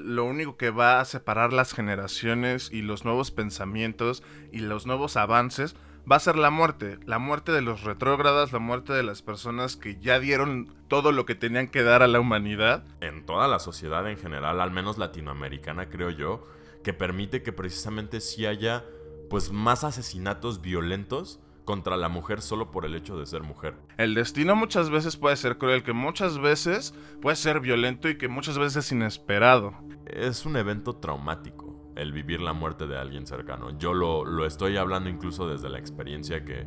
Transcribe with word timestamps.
lo 0.00 0.24
único 0.24 0.56
que 0.56 0.70
va 0.70 1.00
a 1.00 1.04
separar 1.04 1.52
las 1.52 1.72
generaciones 1.72 2.70
y 2.72 2.82
los 2.82 3.04
nuevos 3.04 3.30
pensamientos 3.30 4.22
y 4.52 4.58
los 4.58 4.86
nuevos 4.86 5.16
avances 5.16 5.76
va 6.10 6.16
a 6.16 6.20
ser 6.20 6.36
la 6.36 6.50
muerte, 6.50 6.98
la 7.06 7.18
muerte 7.18 7.52
de 7.52 7.62
los 7.62 7.84
retrógradas, 7.84 8.52
la 8.52 8.58
muerte 8.58 8.92
de 8.92 9.02
las 9.02 9.22
personas 9.22 9.76
que 9.76 9.98
ya 10.00 10.18
dieron 10.18 10.74
todo 10.88 11.12
lo 11.12 11.26
que 11.26 11.34
tenían 11.34 11.68
que 11.68 11.82
dar 11.82 12.02
a 12.02 12.08
la 12.08 12.20
humanidad. 12.20 12.84
En 13.00 13.24
toda 13.26 13.48
la 13.48 13.58
sociedad 13.58 14.08
en 14.08 14.18
general, 14.18 14.60
al 14.60 14.70
menos 14.70 14.98
latinoamericana 14.98 15.88
creo 15.88 16.10
yo, 16.10 16.46
que 16.82 16.92
permite 16.92 17.42
que 17.42 17.52
precisamente 17.52 18.20
sí 18.20 18.46
haya 18.46 18.84
pues 19.28 19.52
más 19.52 19.84
asesinatos 19.84 20.60
violentos 20.60 21.40
contra 21.70 21.96
la 21.96 22.08
mujer 22.08 22.40
solo 22.40 22.72
por 22.72 22.84
el 22.84 22.96
hecho 22.96 23.16
de 23.16 23.26
ser 23.26 23.44
mujer. 23.44 23.76
El 23.96 24.16
destino 24.16 24.56
muchas 24.56 24.90
veces 24.90 25.16
puede 25.16 25.36
ser 25.36 25.56
cruel, 25.56 25.84
que 25.84 25.92
muchas 25.92 26.36
veces 26.36 26.92
puede 27.22 27.36
ser 27.36 27.60
violento 27.60 28.08
y 28.08 28.18
que 28.18 28.26
muchas 28.26 28.58
veces 28.58 28.84
es 28.84 28.90
inesperado. 28.90 29.72
Es 30.04 30.44
un 30.46 30.56
evento 30.56 30.96
traumático 30.96 31.92
el 31.94 32.10
vivir 32.10 32.40
la 32.40 32.54
muerte 32.54 32.88
de 32.88 32.98
alguien 32.98 33.24
cercano. 33.24 33.78
Yo 33.78 33.94
lo, 33.94 34.24
lo 34.24 34.46
estoy 34.46 34.78
hablando 34.78 35.08
incluso 35.08 35.48
desde 35.48 35.68
la 35.68 35.78
experiencia 35.78 36.44
que 36.44 36.66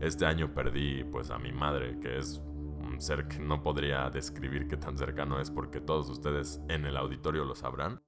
este 0.00 0.24
año 0.24 0.54
perdí 0.54 1.02
pues 1.02 1.32
a 1.32 1.38
mi 1.40 1.50
madre, 1.50 1.98
que 2.00 2.18
es 2.18 2.40
un 2.80 3.00
ser 3.00 3.26
que 3.26 3.40
no 3.40 3.60
podría 3.60 4.08
describir 4.08 4.68
qué 4.68 4.76
tan 4.76 4.96
cercano 4.96 5.40
es 5.40 5.50
porque 5.50 5.80
todos 5.80 6.08
ustedes 6.08 6.60
en 6.68 6.84
el 6.84 6.96
auditorio 6.96 7.44
lo 7.44 7.56
sabrán. 7.56 8.00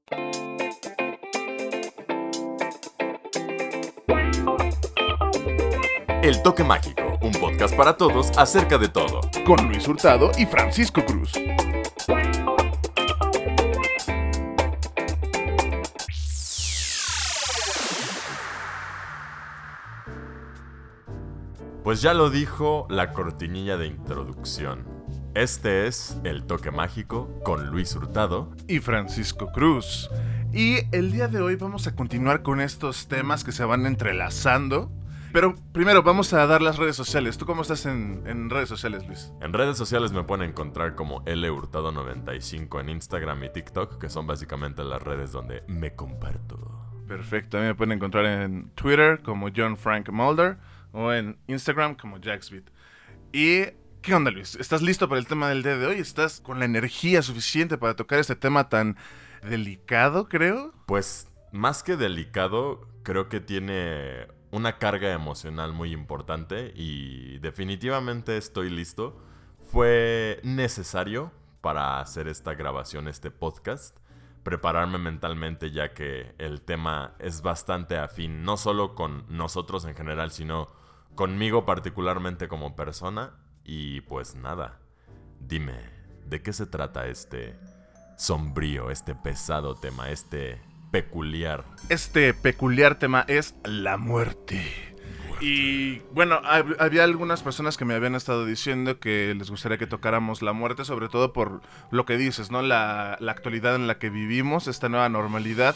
El 6.26 6.42
Toque 6.42 6.64
Mágico, 6.64 7.20
un 7.22 7.30
podcast 7.30 7.76
para 7.76 7.96
todos 7.96 8.36
acerca 8.36 8.78
de 8.78 8.88
todo. 8.88 9.20
Con 9.46 9.68
Luis 9.68 9.86
Hurtado 9.86 10.32
y 10.36 10.44
Francisco 10.44 11.04
Cruz. 11.04 11.30
Pues 21.84 22.02
ya 22.02 22.12
lo 22.12 22.28
dijo 22.30 22.88
la 22.90 23.12
cortinilla 23.12 23.76
de 23.76 23.86
introducción. 23.86 24.84
Este 25.36 25.86
es 25.86 26.18
El 26.24 26.42
Toque 26.42 26.72
Mágico 26.72 27.30
con 27.44 27.68
Luis 27.68 27.94
Hurtado 27.94 28.50
y 28.66 28.80
Francisco 28.80 29.52
Cruz. 29.52 30.10
Y 30.52 30.78
el 30.90 31.12
día 31.12 31.28
de 31.28 31.40
hoy 31.40 31.54
vamos 31.54 31.86
a 31.86 31.94
continuar 31.94 32.42
con 32.42 32.60
estos 32.60 33.06
temas 33.06 33.44
que 33.44 33.52
se 33.52 33.64
van 33.64 33.86
entrelazando. 33.86 34.90
Pero 35.32 35.54
primero 35.72 36.02
vamos 36.02 36.32
a 36.32 36.46
dar 36.46 36.62
las 36.62 36.76
redes 36.78 36.96
sociales. 36.96 37.36
¿Tú 37.36 37.46
cómo 37.46 37.62
estás 37.62 37.86
en, 37.86 38.50
redes 38.50 38.68
sociales, 38.68 39.06
Luis? 39.06 39.32
En 39.40 39.52
redes 39.52 39.76
sociales 39.76 40.12
me 40.12 40.24
pueden 40.24 40.50
encontrar 40.50 40.94
como 40.94 41.22
L 41.26 41.50
Hurtado95 41.50 42.80
en 42.80 42.88
Instagram 42.88 43.44
y 43.44 43.50
TikTok, 43.50 43.98
que 43.98 44.08
son 44.08 44.26
básicamente 44.26 44.82
las 44.84 45.02
redes 45.02 45.32
donde 45.32 45.62
me 45.66 45.94
comparto. 45.94 46.58
Perfecto, 47.06 47.58
a 47.58 47.60
mí 47.60 47.66
me 47.66 47.74
pueden 47.74 47.92
encontrar 47.92 48.24
en 48.26 48.70
Twitter 48.70 49.22
como 49.22 49.48
John 49.54 49.76
Frank 49.76 50.08
Mulder 50.10 50.58
o 50.92 51.12
en 51.12 51.38
Instagram 51.46 51.94
como 51.94 52.18
Jacksbeat. 52.18 52.64
¿Y 53.32 53.66
qué 54.02 54.14
onda, 54.14 54.30
Luis? 54.30 54.56
¿Estás 54.56 54.82
listo 54.82 55.08
para 55.08 55.20
el 55.20 55.26
tema 55.26 55.48
del 55.48 55.62
día 55.62 55.76
de 55.76 55.86
hoy? 55.86 55.98
¿Estás 55.98 56.40
con 56.40 56.58
la 56.58 56.64
energía 56.64 57.22
suficiente 57.22 57.78
para 57.78 57.94
tocar 57.94 58.18
este 58.18 58.36
tema 58.36 58.68
tan 58.68 58.96
delicado, 59.42 60.28
creo? 60.28 60.72
Pues 60.86 61.28
más 61.52 61.82
que 61.82 61.96
delicado, 61.96 62.88
creo 63.02 63.28
que 63.28 63.40
tiene 63.40 64.26
una 64.56 64.78
carga 64.78 65.12
emocional 65.12 65.74
muy 65.74 65.92
importante 65.92 66.72
y 66.74 67.38
definitivamente 67.38 68.38
estoy 68.38 68.70
listo. 68.70 69.20
Fue 69.70 70.40
necesario 70.44 71.30
para 71.60 72.00
hacer 72.00 72.26
esta 72.26 72.54
grabación, 72.54 73.06
este 73.06 73.30
podcast, 73.30 73.98
prepararme 74.42 74.96
mentalmente 74.96 75.72
ya 75.72 75.92
que 75.92 76.34
el 76.38 76.62
tema 76.62 77.14
es 77.18 77.42
bastante 77.42 77.98
afín, 77.98 78.44
no 78.44 78.56
solo 78.56 78.94
con 78.94 79.26
nosotros 79.28 79.84
en 79.84 79.94
general, 79.94 80.30
sino 80.30 80.70
conmigo 81.14 81.66
particularmente 81.66 82.48
como 82.48 82.74
persona. 82.74 83.34
Y 83.62 84.00
pues 84.02 84.36
nada, 84.36 84.80
dime, 85.38 85.76
¿de 86.24 86.40
qué 86.40 86.54
se 86.54 86.64
trata 86.64 87.08
este 87.08 87.58
sombrío, 88.16 88.90
este 88.90 89.14
pesado 89.14 89.74
tema, 89.74 90.10
este 90.10 90.62
peculiar? 91.02 91.64
Este 91.90 92.32
peculiar 92.32 92.98
tema 92.98 93.24
es 93.28 93.54
la 93.64 93.98
muerte. 93.98 94.62
Y 95.42 95.98
bueno, 96.12 96.40
había 96.42 97.04
algunas 97.04 97.42
personas 97.42 97.76
que 97.76 97.84
me 97.84 97.92
habían 97.92 98.14
estado 98.14 98.46
diciendo 98.46 98.98
que 98.98 99.34
les 99.36 99.50
gustaría 99.50 99.76
que 99.76 99.86
tocáramos 99.86 100.40
la 100.40 100.54
muerte, 100.54 100.86
sobre 100.86 101.10
todo 101.10 101.34
por 101.34 101.60
lo 101.90 102.06
que 102.06 102.16
dices, 102.16 102.50
¿no? 102.50 102.62
La, 102.62 103.18
la 103.20 103.32
actualidad 103.32 103.74
en 103.74 103.86
la 103.86 103.98
que 103.98 104.08
vivimos, 104.08 104.66
esta 104.68 104.88
nueva 104.88 105.10
normalidad 105.10 105.74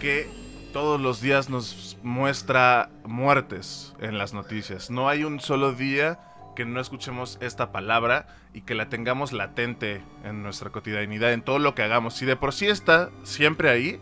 que 0.00 0.28
todos 0.72 1.00
los 1.00 1.20
días 1.20 1.50
nos 1.50 1.98
muestra 2.04 2.90
muertes 3.04 3.96
en 3.98 4.18
las 4.18 4.32
noticias. 4.32 4.88
No 4.88 5.08
hay 5.08 5.24
un 5.24 5.40
solo 5.40 5.72
día 5.72 6.20
que 6.54 6.64
no 6.64 6.80
escuchemos 6.80 7.38
esta 7.40 7.72
palabra 7.72 8.28
y 8.54 8.60
que 8.60 8.76
la 8.76 8.88
tengamos 8.88 9.32
latente 9.32 10.02
en 10.22 10.44
nuestra 10.44 10.70
cotidianidad, 10.70 11.32
en 11.32 11.42
todo 11.42 11.58
lo 11.58 11.74
que 11.74 11.82
hagamos. 11.82 12.14
Si 12.14 12.26
de 12.26 12.36
por 12.36 12.52
sí 12.52 12.66
está 12.66 13.10
siempre 13.24 13.70
ahí, 13.70 14.00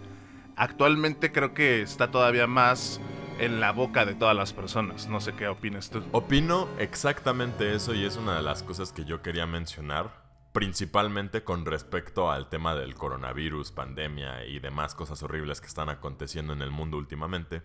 actualmente 0.58 1.32
creo 1.32 1.54
que 1.54 1.82
está 1.82 2.10
todavía 2.10 2.46
más 2.46 3.00
en 3.38 3.60
la 3.60 3.72
boca 3.72 4.04
de 4.04 4.14
todas 4.14 4.36
las 4.36 4.52
personas. 4.52 5.08
No 5.08 5.20
sé 5.20 5.32
qué 5.34 5.48
opinas 5.48 5.90
tú. 5.90 6.02
Opino 6.12 6.68
exactamente 6.78 7.74
eso 7.74 7.94
y 7.94 8.04
es 8.04 8.16
una 8.16 8.36
de 8.36 8.42
las 8.42 8.62
cosas 8.62 8.92
que 8.92 9.04
yo 9.04 9.22
quería 9.22 9.46
mencionar 9.46 10.28
principalmente 10.52 11.44
con 11.44 11.64
respecto 11.64 12.32
al 12.32 12.48
tema 12.48 12.74
del 12.74 12.94
coronavirus, 12.94 13.70
pandemia 13.70 14.44
y 14.44 14.58
demás 14.58 14.94
cosas 14.94 15.22
horribles 15.22 15.60
que 15.60 15.68
están 15.68 15.88
aconteciendo 15.88 16.52
en 16.52 16.62
el 16.62 16.70
mundo 16.70 16.96
últimamente. 16.96 17.62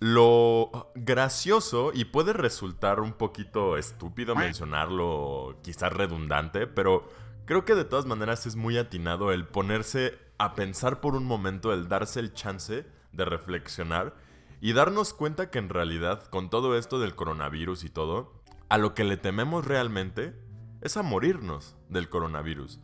Lo 0.00 0.92
gracioso, 0.94 1.90
y 1.94 2.04
puede 2.04 2.32
resultar 2.32 3.00
un 3.00 3.12
poquito 3.14 3.78
estúpido 3.78 4.36
mencionarlo, 4.36 5.58
quizás 5.62 5.92
redundante, 5.92 6.66
pero 6.66 7.08
creo 7.46 7.64
que 7.64 7.74
de 7.74 7.84
todas 7.84 8.04
maneras 8.04 8.46
es 8.46 8.56
muy 8.56 8.76
atinado 8.76 9.32
el 9.32 9.46
ponerse 9.46 10.18
a 10.38 10.54
pensar 10.54 11.00
por 11.00 11.14
un 11.14 11.24
momento, 11.24 11.72
el 11.72 11.88
darse 11.88 12.20
el 12.20 12.32
chance 12.32 12.86
de 13.12 13.24
reflexionar 13.24 14.14
y 14.60 14.72
darnos 14.72 15.12
cuenta 15.12 15.50
que 15.50 15.58
en 15.58 15.68
realidad 15.68 16.24
con 16.28 16.50
todo 16.50 16.76
esto 16.76 16.98
del 16.98 17.14
coronavirus 17.14 17.84
y 17.84 17.90
todo, 17.90 18.42
a 18.68 18.78
lo 18.78 18.94
que 18.94 19.04
le 19.04 19.16
tememos 19.16 19.64
realmente 19.64 20.34
es 20.80 20.96
a 20.96 21.02
morirnos 21.02 21.76
del 21.88 22.08
coronavirus. 22.08 22.80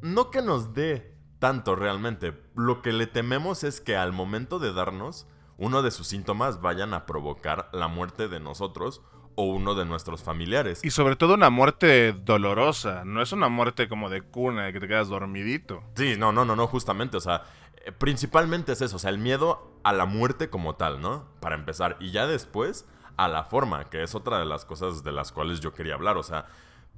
No 0.00 0.30
que 0.30 0.42
nos 0.42 0.74
dé 0.74 1.16
tanto 1.38 1.76
realmente, 1.76 2.40
lo 2.54 2.82
que 2.82 2.92
le 2.92 3.06
tememos 3.06 3.62
es 3.62 3.80
que 3.80 3.96
al 3.96 4.12
momento 4.12 4.58
de 4.58 4.72
darnos, 4.72 5.26
uno 5.56 5.82
de 5.82 5.90
sus 5.90 6.08
síntomas 6.08 6.60
vayan 6.60 6.94
a 6.94 7.06
provocar 7.06 7.68
la 7.72 7.88
muerte 7.88 8.28
de 8.28 8.40
nosotros 8.40 9.02
o 9.38 9.44
uno 9.44 9.74
de 9.74 9.84
nuestros 9.84 10.22
familiares. 10.22 10.84
Y 10.84 10.90
sobre 10.90 11.16
todo 11.16 11.34
una 11.34 11.50
muerte 11.50 12.12
dolorosa, 12.12 13.04
no 13.04 13.22
es 13.22 13.32
una 13.32 13.48
muerte 13.48 13.88
como 13.88 14.10
de 14.10 14.22
cuna, 14.22 14.64
de 14.66 14.72
que 14.72 14.80
te 14.80 14.88
quedas 14.88 15.08
dormidito. 15.08 15.82
Sí, 15.94 16.16
no, 16.18 16.32
no, 16.32 16.44
no, 16.44 16.56
no, 16.56 16.66
justamente, 16.66 17.16
o 17.16 17.20
sea, 17.20 17.44
eh, 17.84 17.92
principalmente 17.92 18.72
es 18.72 18.82
eso, 18.82 18.96
o 18.96 18.98
sea, 18.98 19.10
el 19.10 19.18
miedo 19.18 19.72
a 19.84 19.92
la 19.92 20.06
muerte 20.06 20.50
como 20.50 20.74
tal, 20.74 21.00
¿no? 21.00 21.28
Para 21.40 21.54
empezar, 21.54 21.96
y 22.00 22.10
ya 22.10 22.26
después 22.26 22.86
a 23.16 23.28
la 23.28 23.44
forma, 23.44 23.88
que 23.90 24.02
es 24.02 24.14
otra 24.14 24.38
de 24.38 24.44
las 24.44 24.64
cosas 24.64 25.02
de 25.02 25.12
las 25.12 25.32
cuales 25.32 25.60
yo 25.60 25.72
quería 25.72 25.94
hablar, 25.94 26.16
o 26.16 26.22
sea, 26.22 26.46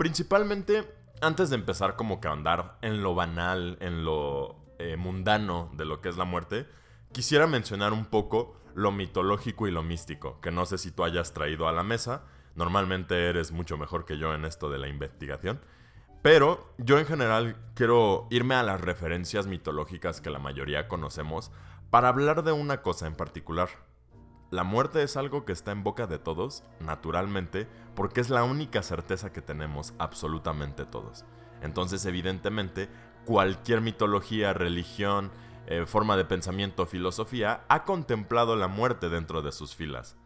Principalmente, 0.01 0.91
antes 1.21 1.51
de 1.51 1.57
empezar 1.57 1.95
como 1.95 2.23
que 2.23 2.29
a 2.29 2.33
andar 2.33 2.79
en 2.81 3.03
lo 3.03 3.15
banal, 3.15 3.77
en 3.81 4.03
lo 4.03 4.57
eh, 4.79 4.97
mundano 4.97 5.71
de 5.75 5.85
lo 5.85 6.01
que 6.01 6.09
es 6.09 6.17
la 6.17 6.25
muerte, 6.25 6.67
quisiera 7.13 7.47
mencionar 7.47 7.93
un 7.93 8.07
poco 8.07 8.57
lo 8.75 8.93
mitológico 8.93 9.67
y 9.67 9.71
lo 9.71 9.83
místico, 9.83 10.41
que 10.41 10.51
no 10.51 10.67
sé 10.67 10.79
si 10.79 10.91
tú 10.91 11.05
hayas 11.05 11.33
traído 11.33 11.69
a 11.69 11.73
la 11.73 11.83
mesa. 11.83 12.23
Normalmente 12.55 13.29
eres 13.29 13.53
mucho 13.53 13.77
mejor 13.77 14.05
que 14.05 14.19
yo 14.19 14.35
en 14.35 14.45
esto 14.45 14.71
de 14.71 14.79
la 14.79 14.89
investigación. 14.89 15.61
Pero 16.23 16.75
yo 16.77 16.99
en 16.99 17.07
general 17.07 17.57
quiero 17.75 18.27
irme 18.31 18.55
a 18.55 18.63
las 18.63 18.81
referencias 18.81 19.47
mitológicas 19.47 20.21
que 20.21 20.31
la 20.31 20.39
mayoría 20.39 20.87
conocemos 20.87 21.51
para 21.89 22.09
hablar 22.09 22.45
de 22.45 22.53
una 22.53 22.83
cosa 22.83 23.07
en 23.07 23.15
particular. 23.15 23.69
La 24.51 24.65
muerte 24.65 25.03
es 25.03 25.17
algo 25.17 25.45
que 25.45 25.53
está 25.53 25.71
en 25.73 25.85
boca 25.85 26.07
de 26.07 26.19
todos, 26.19 26.65
naturalmente, 26.81 27.69
porque 27.95 28.21
es 28.21 28.31
la 28.31 28.45
única 28.45 28.83
certeza 28.83 29.33
que 29.33 29.43
tenemos 29.43 29.95
absolutamente 29.99 30.85
todos. 30.85 31.25
Entonces, 31.63 32.05
evidentemente, 32.05 32.89
cualquier 33.25 33.81
mitología, 33.81 34.53
religión, 34.53 35.31
eh, 35.71 35.87
forma 35.87 36.17
de 36.17 36.25
pensamiento, 36.25 36.85
filosofía, 36.85 37.61
ha 37.69 37.85
contemplado 37.85 38.57
la 38.57 38.67
muerte 38.67 39.09
dentro 39.09 39.41
de 39.41 39.53
sus 39.53 39.77
filas. 39.77 40.17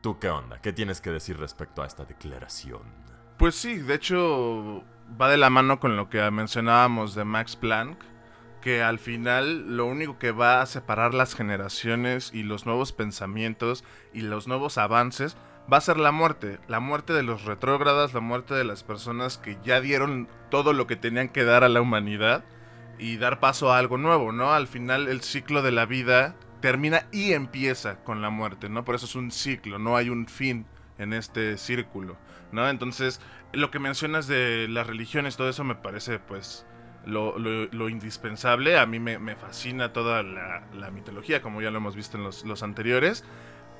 ¿Tú 0.00 0.18
qué 0.18 0.30
onda? 0.30 0.60
¿Qué 0.60 0.72
tienes 0.72 1.00
que 1.00 1.10
decir 1.10 1.38
respecto 1.38 1.82
a 1.82 1.86
esta 1.86 2.04
declaración? 2.04 2.82
Pues 3.38 3.54
sí, 3.54 3.76
de 3.76 3.94
hecho 3.94 4.82
va 5.20 5.28
de 5.28 5.36
la 5.36 5.48
mano 5.48 5.78
con 5.78 5.96
lo 5.96 6.10
que 6.10 6.28
mencionábamos 6.32 7.14
de 7.14 7.24
Max 7.24 7.54
Planck, 7.54 8.00
que 8.60 8.82
al 8.82 8.98
final 8.98 9.76
lo 9.76 9.86
único 9.86 10.18
que 10.18 10.32
va 10.32 10.60
a 10.60 10.66
separar 10.66 11.14
las 11.14 11.36
generaciones 11.36 12.32
y 12.34 12.42
los 12.42 12.66
nuevos 12.66 12.92
pensamientos 12.92 13.84
y 14.12 14.22
los 14.22 14.48
nuevos 14.48 14.76
avances 14.76 15.36
va 15.72 15.76
a 15.76 15.82
ser 15.82 15.98
la 15.98 16.10
muerte, 16.10 16.58
la 16.66 16.80
muerte 16.80 17.12
de 17.12 17.22
los 17.22 17.44
retrógradas, 17.44 18.12
la 18.12 18.20
muerte 18.20 18.54
de 18.54 18.64
las 18.64 18.82
personas 18.82 19.38
que 19.38 19.56
ya 19.62 19.80
dieron 19.80 20.26
todo 20.50 20.72
lo 20.72 20.88
que 20.88 20.96
tenían 20.96 21.28
que 21.28 21.44
dar 21.44 21.62
a 21.62 21.68
la 21.68 21.80
humanidad 21.80 22.44
y 23.00 23.16
dar 23.16 23.40
paso 23.40 23.72
a 23.72 23.78
algo 23.78 23.96
nuevo, 23.96 24.30
¿no? 24.30 24.52
Al 24.52 24.68
final 24.68 25.08
el 25.08 25.22
ciclo 25.22 25.62
de 25.62 25.72
la 25.72 25.86
vida 25.86 26.36
termina 26.60 27.06
y 27.10 27.32
empieza 27.32 27.96
con 28.04 28.20
la 28.20 28.28
muerte, 28.28 28.68
¿no? 28.68 28.84
Por 28.84 28.94
eso 28.94 29.06
es 29.06 29.14
un 29.14 29.30
ciclo, 29.30 29.78
no 29.78 29.96
hay 29.96 30.10
un 30.10 30.26
fin 30.26 30.66
en 30.98 31.14
este 31.14 31.56
círculo, 31.56 32.18
¿no? 32.52 32.68
Entonces, 32.68 33.20
lo 33.52 33.70
que 33.70 33.78
mencionas 33.78 34.26
de 34.26 34.68
las 34.68 34.86
religiones, 34.86 35.38
todo 35.38 35.48
eso 35.48 35.64
me 35.64 35.74
parece, 35.74 36.18
pues, 36.18 36.66
lo, 37.06 37.88
indispensable. 37.88 38.78
A 38.78 38.84
mí 38.84 39.00
me, 39.00 39.34
fascina 39.34 39.94
toda 39.94 40.22
la, 40.22 40.90
mitología, 40.92 41.40
como 41.40 41.62
ya 41.62 41.70
lo 41.70 41.78
hemos 41.78 41.96
visto 41.96 42.18
en 42.18 42.24
los, 42.24 42.44
los 42.44 42.62
anteriores. 42.62 43.24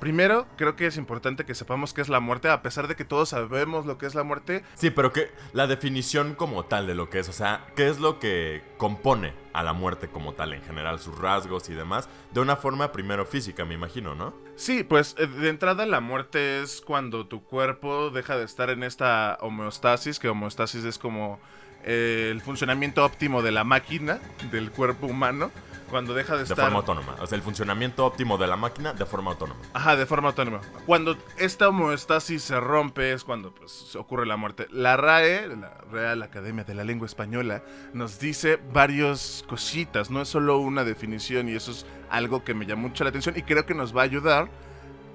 Primero, 0.01 0.47
creo 0.57 0.75
que 0.75 0.87
es 0.87 0.97
importante 0.97 1.45
que 1.45 1.53
sepamos 1.53 1.93
qué 1.93 2.01
es 2.01 2.09
la 2.09 2.19
muerte, 2.19 2.49
a 2.49 2.63
pesar 2.63 2.87
de 2.87 2.95
que 2.95 3.05
todos 3.05 3.29
sabemos 3.29 3.85
lo 3.85 3.99
que 3.99 4.07
es 4.07 4.15
la 4.15 4.23
muerte. 4.23 4.63
Sí, 4.73 4.89
pero 4.89 5.13
que 5.13 5.29
la 5.53 5.67
definición 5.67 6.33
como 6.33 6.65
tal 6.65 6.87
de 6.87 6.95
lo 6.95 7.11
que 7.11 7.19
es, 7.19 7.29
o 7.29 7.33
sea, 7.33 7.67
qué 7.75 7.87
es 7.87 7.99
lo 7.99 8.17
que 8.17 8.63
compone 8.77 9.35
a 9.53 9.61
la 9.61 9.73
muerte 9.73 10.07
como 10.07 10.33
tal, 10.33 10.53
en 10.53 10.63
general, 10.63 10.99
sus 10.99 11.15
rasgos 11.19 11.69
y 11.69 11.75
demás, 11.75 12.09
de 12.31 12.39
una 12.39 12.55
forma 12.55 12.91
primero 12.91 13.27
física, 13.27 13.63
me 13.63 13.75
imagino, 13.75 14.15
¿no? 14.15 14.33
Sí, 14.55 14.83
pues 14.83 15.15
eh, 15.19 15.27
de 15.27 15.49
entrada 15.49 15.85
la 15.85 15.99
muerte 15.99 16.63
es 16.63 16.81
cuando 16.81 17.27
tu 17.27 17.43
cuerpo 17.43 18.09
deja 18.09 18.37
de 18.37 18.45
estar 18.45 18.71
en 18.71 18.81
esta 18.81 19.37
homeostasis, 19.41 20.17
que 20.17 20.29
homeostasis 20.29 20.83
es 20.83 20.97
como 20.97 21.39
eh, 21.83 22.29
el 22.31 22.41
funcionamiento 22.41 23.03
óptimo 23.03 23.41
de 23.41 23.51
la 23.51 23.63
máquina, 23.63 24.19
del 24.51 24.71
cuerpo 24.71 25.07
humano 25.07 25.51
cuando 25.91 26.13
deja 26.13 26.37
de 26.37 26.43
estar... 26.43 26.55
De 26.55 26.63
forma 26.63 26.79
autónoma. 26.79 27.17
O 27.19 27.27
sea, 27.27 27.35
el 27.35 27.43
funcionamiento 27.43 28.05
óptimo 28.05 28.37
de 28.37 28.47
la 28.47 28.55
máquina 28.55 28.93
de 28.93 29.05
forma 29.05 29.31
autónoma. 29.31 29.59
Ajá, 29.73 29.97
de 29.97 30.05
forma 30.05 30.29
autónoma. 30.29 30.61
Cuando 30.85 31.17
esta 31.37 31.67
homeostasis 31.67 32.41
se 32.41 32.59
rompe 32.59 33.11
es 33.11 33.25
cuando 33.25 33.53
pues, 33.53 33.95
ocurre 33.97 34.25
la 34.25 34.37
muerte. 34.37 34.67
La 34.71 34.95
RAE, 34.95 35.47
la 35.55 35.77
Real 35.91 36.23
Academia 36.23 36.63
de 36.63 36.73
la 36.73 36.85
Lengua 36.85 37.05
Española, 37.05 37.61
nos 37.93 38.19
dice 38.19 38.57
varias 38.73 39.43
cositas. 39.47 40.09
No 40.09 40.21
es 40.21 40.29
solo 40.29 40.57
una 40.59 40.85
definición 40.85 41.49
y 41.49 41.55
eso 41.55 41.71
es 41.71 41.85
algo 42.09 42.43
que 42.43 42.53
me 42.53 42.65
llama 42.65 42.83
mucho 42.83 43.03
la 43.03 43.09
atención 43.09 43.37
y 43.37 43.43
creo 43.43 43.65
que 43.65 43.75
nos 43.75 43.95
va 43.95 44.01
a 44.01 44.05
ayudar 44.05 44.49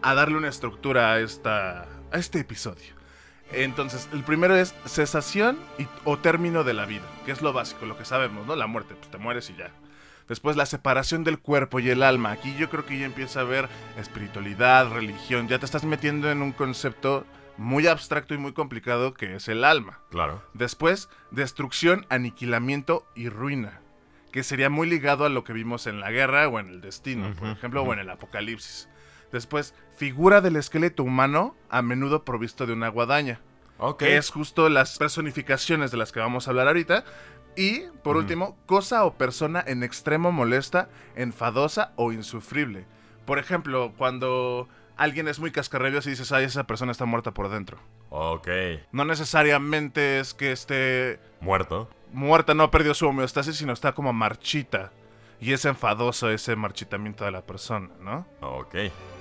a 0.03 0.15
darle 0.15 0.37
una 0.37 0.49
estructura 0.49 1.13
a, 1.13 1.21
esta, 1.21 1.89
a 2.13 2.19
este 2.19 2.41
episodio. 2.41 2.96
Entonces, 3.53 4.09
el 4.13 4.25
primero 4.25 4.57
es 4.57 4.75
cesación 4.87 5.59
y, 5.79 5.87
o 6.05 6.19
término 6.19 6.65
de 6.65 6.75
la 6.75 6.85
vida, 6.85 7.05
que 7.25 7.33
es 7.33 7.43
lo 7.43 7.53
básico, 7.53 7.87
lo 7.87 7.97
que 7.97 8.05
sabemos, 8.05 8.47
¿no? 8.47 8.57
La 8.57 8.67
muerte, 8.67 8.95
pues 8.95 9.11
te 9.11 9.19
mueres 9.19 9.51
y 9.51 9.57
ya. 9.57 9.71
Después 10.29 10.57
la 10.57 10.67
separación 10.67 11.23
del 11.23 11.39
cuerpo 11.39 11.79
y 11.79 11.89
el 11.89 12.03
alma. 12.03 12.33
Aquí 12.33 12.55
yo 12.57 12.69
creo 12.69 12.85
que 12.85 12.99
ya 12.99 13.07
empieza 13.07 13.41
a 13.41 13.43
haber 13.43 13.69
espiritualidad, 13.97 14.91
religión. 14.91 15.47
Ya 15.47 15.59
te 15.59 15.65
estás 15.65 15.85
metiendo 15.85 16.31
en 16.31 16.43
un 16.43 16.53
concepto 16.53 17.25
muy 17.57 17.87
abstracto 17.87 18.35
y 18.35 18.39
muy 18.39 18.53
complicado 18.53 19.15
que 19.15 19.37
es 19.37 19.49
el 19.49 19.65
alma. 19.65 20.01
Claro. 20.11 20.43
Después, 20.53 21.09
destrucción, 21.31 22.07
aniquilamiento 22.09 23.07
y 23.15 23.29
ruina. 23.29 23.81
Que 24.33 24.43
sería 24.43 24.69
muy 24.69 24.89
ligado 24.89 25.25
a 25.25 25.29
lo 25.29 25.45
que 25.45 25.53
vimos 25.53 25.87
en 25.87 26.01
la 26.01 26.11
guerra 26.11 26.49
o 26.49 26.59
en 26.59 26.69
el 26.69 26.81
destino, 26.81 27.33
por 27.35 27.49
ejemplo, 27.49 27.83
o 27.83 27.93
en 27.93 28.01
el 28.01 28.11
apocalipsis. 28.11 28.89
Después, 29.33 29.75
figura 29.97 30.41
del 30.41 30.57
esqueleto 30.57 31.03
humano, 31.03 31.55
a 31.69 31.83
menudo 31.83 32.25
provisto 32.25 32.67
de 32.67 32.73
una 32.73 32.89
guadaña. 32.89 33.41
Que 33.99 34.17
es 34.17 34.31
justo 34.31 34.69
las 34.69 34.97
personificaciones 34.97 35.91
de 35.91 35.99
las 35.99 36.13
que 36.13 36.21
vamos 36.21 36.47
a 36.47 36.51
hablar 36.51 36.69
ahorita, 36.69 37.05
y, 37.57 37.83
por 38.03 38.17
último, 38.17 38.57
cosa 38.67 39.05
o 39.05 39.15
persona 39.15 39.63
en 39.67 39.83
extremo 39.83 40.31
molesta, 40.33 40.89
enfadosa 41.15 41.93
o 41.97 42.13
insufrible. 42.13 42.85
Por 43.25 43.39
ejemplo, 43.39 43.93
cuando 43.97 44.69
alguien 44.97 45.29
es 45.29 45.39
muy 45.41 45.51
cascarrabias 45.51 46.07
y 46.07 46.11
dices, 46.11 46.33
ay, 46.33 46.45
esa 46.45 46.65
persona 46.65 46.93
está 46.93 47.07
muerta 47.07 47.33
por 47.33 47.49
dentro. 47.49 47.79
Ok. 48.11 48.49
No 48.93 49.05
necesariamente 49.05 50.21
es 50.21 50.33
que 50.35 50.53
esté... 50.53 51.19
Muerto. 51.41 51.89
Muerta, 52.13 52.55
no 52.55 52.71
perdió 52.71 52.95
su 52.95 53.07
homeostasis, 53.07 53.57
sino 53.57 53.73
está 53.73 53.93
como 53.93 54.13
marchita. 54.13 54.93
Y 55.41 55.53
es 55.53 55.65
enfadoso 55.65 56.31
ese 56.31 56.57
marchitamiento 56.57 57.25
de 57.25 57.31
la 57.31 57.43
persona, 57.45 57.91
¿no? 58.01 58.27
Ok, 58.41 58.75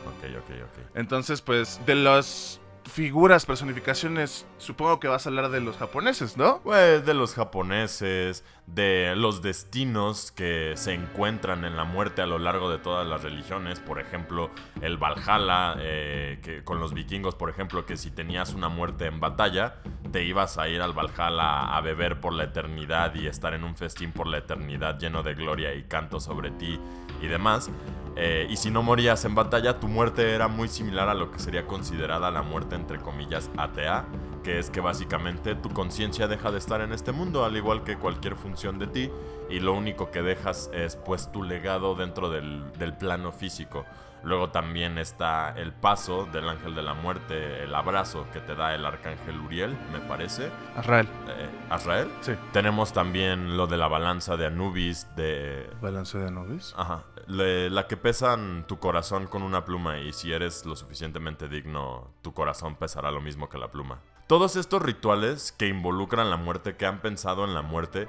ok, 0.05 0.23
ok, 0.37 0.49
ok. 0.63 0.95
Entonces, 0.95 1.41
pues, 1.41 1.79
de 1.85 1.95
los 1.95 2.61
figuras, 2.85 3.45
personificaciones, 3.45 4.45
supongo 4.57 4.99
que 4.99 5.07
vas 5.07 5.25
a 5.25 5.29
hablar 5.29 5.49
de 5.49 5.59
los 5.59 5.77
japoneses, 5.77 6.37
¿no? 6.37 6.61
Pues 6.63 7.05
de 7.05 7.13
los 7.13 7.33
japoneses, 7.33 8.43
de 8.67 9.13
los 9.15 9.41
destinos 9.41 10.31
que 10.31 10.73
se 10.75 10.93
encuentran 10.93 11.65
en 11.65 11.75
la 11.75 11.83
muerte 11.83 12.21
a 12.21 12.27
lo 12.27 12.39
largo 12.39 12.69
de 12.69 12.77
todas 12.77 13.05
las 13.07 13.23
religiones, 13.23 13.79
por 13.79 13.99
ejemplo, 13.99 14.51
el 14.81 14.97
Valhalla, 14.97 15.75
eh, 15.79 16.39
que 16.43 16.63
con 16.63 16.79
los 16.79 16.93
vikingos, 16.93 17.35
por 17.35 17.49
ejemplo, 17.49 17.85
que 17.85 17.97
si 17.97 18.11
tenías 18.11 18.53
una 18.53 18.69
muerte 18.69 19.05
en 19.05 19.19
batalla, 19.19 19.75
te 20.11 20.23
ibas 20.23 20.57
a 20.57 20.67
ir 20.69 20.81
al 20.81 20.93
Valhalla 20.93 21.75
a 21.75 21.81
beber 21.81 22.19
por 22.19 22.33
la 22.33 22.45
eternidad 22.45 23.13
y 23.15 23.27
estar 23.27 23.53
en 23.53 23.63
un 23.63 23.75
festín 23.75 24.11
por 24.11 24.27
la 24.27 24.37
eternidad 24.37 24.99
lleno 24.99 25.23
de 25.23 25.33
gloria 25.33 25.73
y 25.73 25.83
canto 25.83 26.19
sobre 26.19 26.51
ti 26.51 26.79
y 27.21 27.27
demás. 27.27 27.69
Eh, 28.17 28.47
y 28.49 28.55
si 28.55 28.71
no 28.71 28.81
morías 28.81 29.25
en 29.25 29.35
batalla, 29.35 29.79
tu 29.79 29.87
muerte 29.87 30.33
era 30.33 30.47
muy 30.47 30.69
similar 30.69 31.09
a 31.09 31.13
lo 31.13 31.31
que 31.31 31.39
sería 31.39 31.67
considerada 31.67 32.31
la 32.31 32.43
muerte 32.43 32.75
entre 32.75 32.97
comillas 32.99 33.49
atea, 33.57 34.05
que 34.43 34.57
es 34.57 34.69
que 34.69 34.79
básicamente 34.79 35.55
tu 35.55 35.69
conciencia 35.69 36.27
deja 36.27 36.51
de 36.51 36.57
estar 36.57 36.79
en 36.79 36.93
este 36.93 37.11
mundo, 37.11 37.43
al 37.43 37.57
igual 37.57 37.83
que 37.83 37.97
cualquier 37.97 38.35
función 38.35 38.79
de 38.79 38.87
ti, 38.87 39.11
y 39.49 39.59
lo 39.59 39.73
único 39.73 40.11
que 40.11 40.21
dejas 40.21 40.69
es 40.73 40.95
pues 40.95 41.29
tu 41.31 41.43
legado 41.43 41.95
dentro 41.95 42.29
del, 42.29 42.71
del 42.73 42.95
plano 42.95 43.33
físico. 43.33 43.85
Luego 44.25 44.49
también 44.49 44.97
está 44.97 45.53
el 45.55 45.71
paso 45.71 46.25
del 46.25 46.49
ángel 46.49 46.73
de 46.73 46.81
la 46.81 46.95
muerte, 46.95 47.63
el 47.63 47.75
abrazo 47.75 48.25
que 48.33 48.39
te 48.39 48.55
da 48.55 48.73
el 48.73 48.83
arcángel 48.83 49.39
Uriel, 49.39 49.77
me 49.91 49.99
parece. 49.99 50.49
Azrael. 50.75 51.07
Eh, 51.27 51.49
¿Azrael? 51.69 52.11
Sí. 52.21 52.33
Tenemos 52.51 52.91
también 52.91 53.55
lo 53.55 53.67
de 53.67 53.77
la 53.77 53.87
balanza 53.87 54.35
de 54.35 54.47
Anubis, 54.47 55.07
de... 55.15 55.69
¿Balanza 55.79 56.17
de 56.17 56.27
Anubis? 56.27 56.73
Ajá. 56.75 57.03
la 57.27 57.87
que 57.87 57.97
pesan 57.97 58.65
tu 58.67 58.79
corazón 58.79 59.27
con 59.27 59.43
una 59.43 59.63
pluma 59.63 59.99
y 59.99 60.11
si 60.11 60.33
eres 60.33 60.65
lo 60.65 60.75
suficientemente 60.75 61.47
digno, 61.47 62.09
tu 62.23 62.33
corazón 62.33 62.75
pesará 62.77 63.11
lo 63.11 63.21
mismo 63.21 63.47
que 63.47 63.59
la 63.59 63.67
pluma. 63.67 63.99
Todos 64.25 64.55
estos 64.55 64.81
rituales 64.81 65.51
que 65.51 65.67
involucran 65.67 66.31
la 66.31 66.37
muerte, 66.37 66.75
que 66.75 66.87
han 66.87 66.99
pensado 66.99 67.45
en 67.45 67.53
la 67.53 67.61
muerte, 67.61 68.07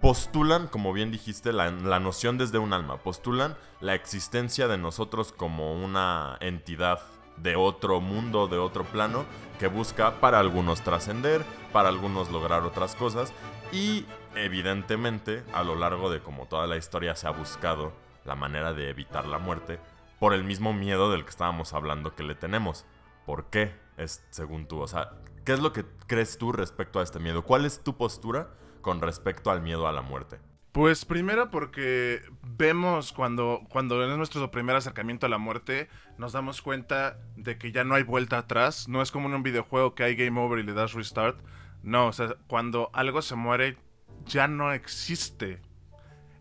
postulan, 0.00 0.66
como 0.68 0.92
bien 0.92 1.10
dijiste, 1.10 1.52
la, 1.52 1.70
noción 1.70 2.38
desde 2.38 2.58
un 2.58 2.72
alma, 2.72 2.98
postulan 2.98 3.56
la 3.80 3.94
existencia 3.94 4.68
de 4.68 4.78
nosotros 4.78 5.32
como 5.32 5.74
una 5.74 6.36
entidad 6.40 7.00
de 7.36 7.56
otro 7.56 8.00
mundo, 8.00 8.48
de 8.48 8.58
otro 8.58 8.84
plano, 8.84 9.24
que 9.58 9.68
busca 9.68 10.20
para 10.20 10.38
algunos 10.38 10.82
trascender, 10.82 11.44
para 11.72 11.88
algunos 11.88 12.30
lograr 12.30 12.62
otras 12.62 12.94
cosas, 12.94 13.32
y 13.72 14.06
evidentemente 14.34 15.44
a 15.52 15.62
lo 15.64 15.74
largo 15.74 16.10
de 16.10 16.20
como 16.20 16.46
toda 16.46 16.66
la 16.66 16.76
historia 16.76 17.16
se 17.16 17.26
ha 17.26 17.30
buscado 17.30 17.92
la 18.24 18.34
manera 18.34 18.72
de 18.72 18.90
evitar 18.90 19.26
la 19.26 19.38
muerte, 19.38 19.78
por 20.18 20.32
el 20.32 20.44
mismo 20.44 20.72
miedo 20.72 21.10
del 21.10 21.24
que 21.24 21.30
estábamos 21.30 21.72
hablando 21.72 22.14
que 22.14 22.22
le 22.22 22.34
tenemos. 22.34 22.86
¿Por 23.24 23.46
qué? 23.46 23.74
Es 23.96 24.24
según 24.30 24.66
tú, 24.66 24.80
o 24.80 24.88
sea, 24.88 25.12
¿qué 25.44 25.52
es 25.52 25.60
lo 25.60 25.72
que 25.72 25.84
crees 26.06 26.38
tú 26.38 26.52
respecto 26.52 27.00
a 27.00 27.02
este 27.02 27.18
miedo? 27.18 27.42
¿Cuál 27.42 27.64
es 27.64 27.82
tu 27.82 27.96
postura? 27.96 28.50
Con 28.86 29.00
respecto 29.00 29.50
al 29.50 29.62
miedo 29.62 29.88
a 29.88 29.92
la 29.92 30.00
muerte? 30.00 30.38
Pues 30.70 31.04
primero 31.04 31.50
porque 31.50 32.22
vemos 32.44 33.10
cuando, 33.10 33.62
cuando 33.68 34.00
es 34.04 34.16
nuestro 34.16 34.48
primer 34.52 34.76
acercamiento 34.76 35.26
a 35.26 35.28
la 35.28 35.38
muerte, 35.38 35.88
nos 36.18 36.34
damos 36.34 36.62
cuenta 36.62 37.18
de 37.34 37.58
que 37.58 37.72
ya 37.72 37.82
no 37.82 37.96
hay 37.96 38.04
vuelta 38.04 38.38
atrás. 38.38 38.86
No 38.86 39.02
es 39.02 39.10
como 39.10 39.26
en 39.28 39.34
un 39.34 39.42
videojuego 39.42 39.96
que 39.96 40.04
hay 40.04 40.14
game 40.14 40.40
over 40.40 40.60
y 40.60 40.62
le 40.62 40.72
das 40.72 40.92
restart. 40.92 41.36
No, 41.82 42.06
o 42.06 42.12
sea, 42.12 42.36
cuando 42.46 42.90
algo 42.92 43.22
se 43.22 43.34
muere, 43.34 43.76
ya 44.24 44.46
no 44.46 44.72
existe. 44.72 45.60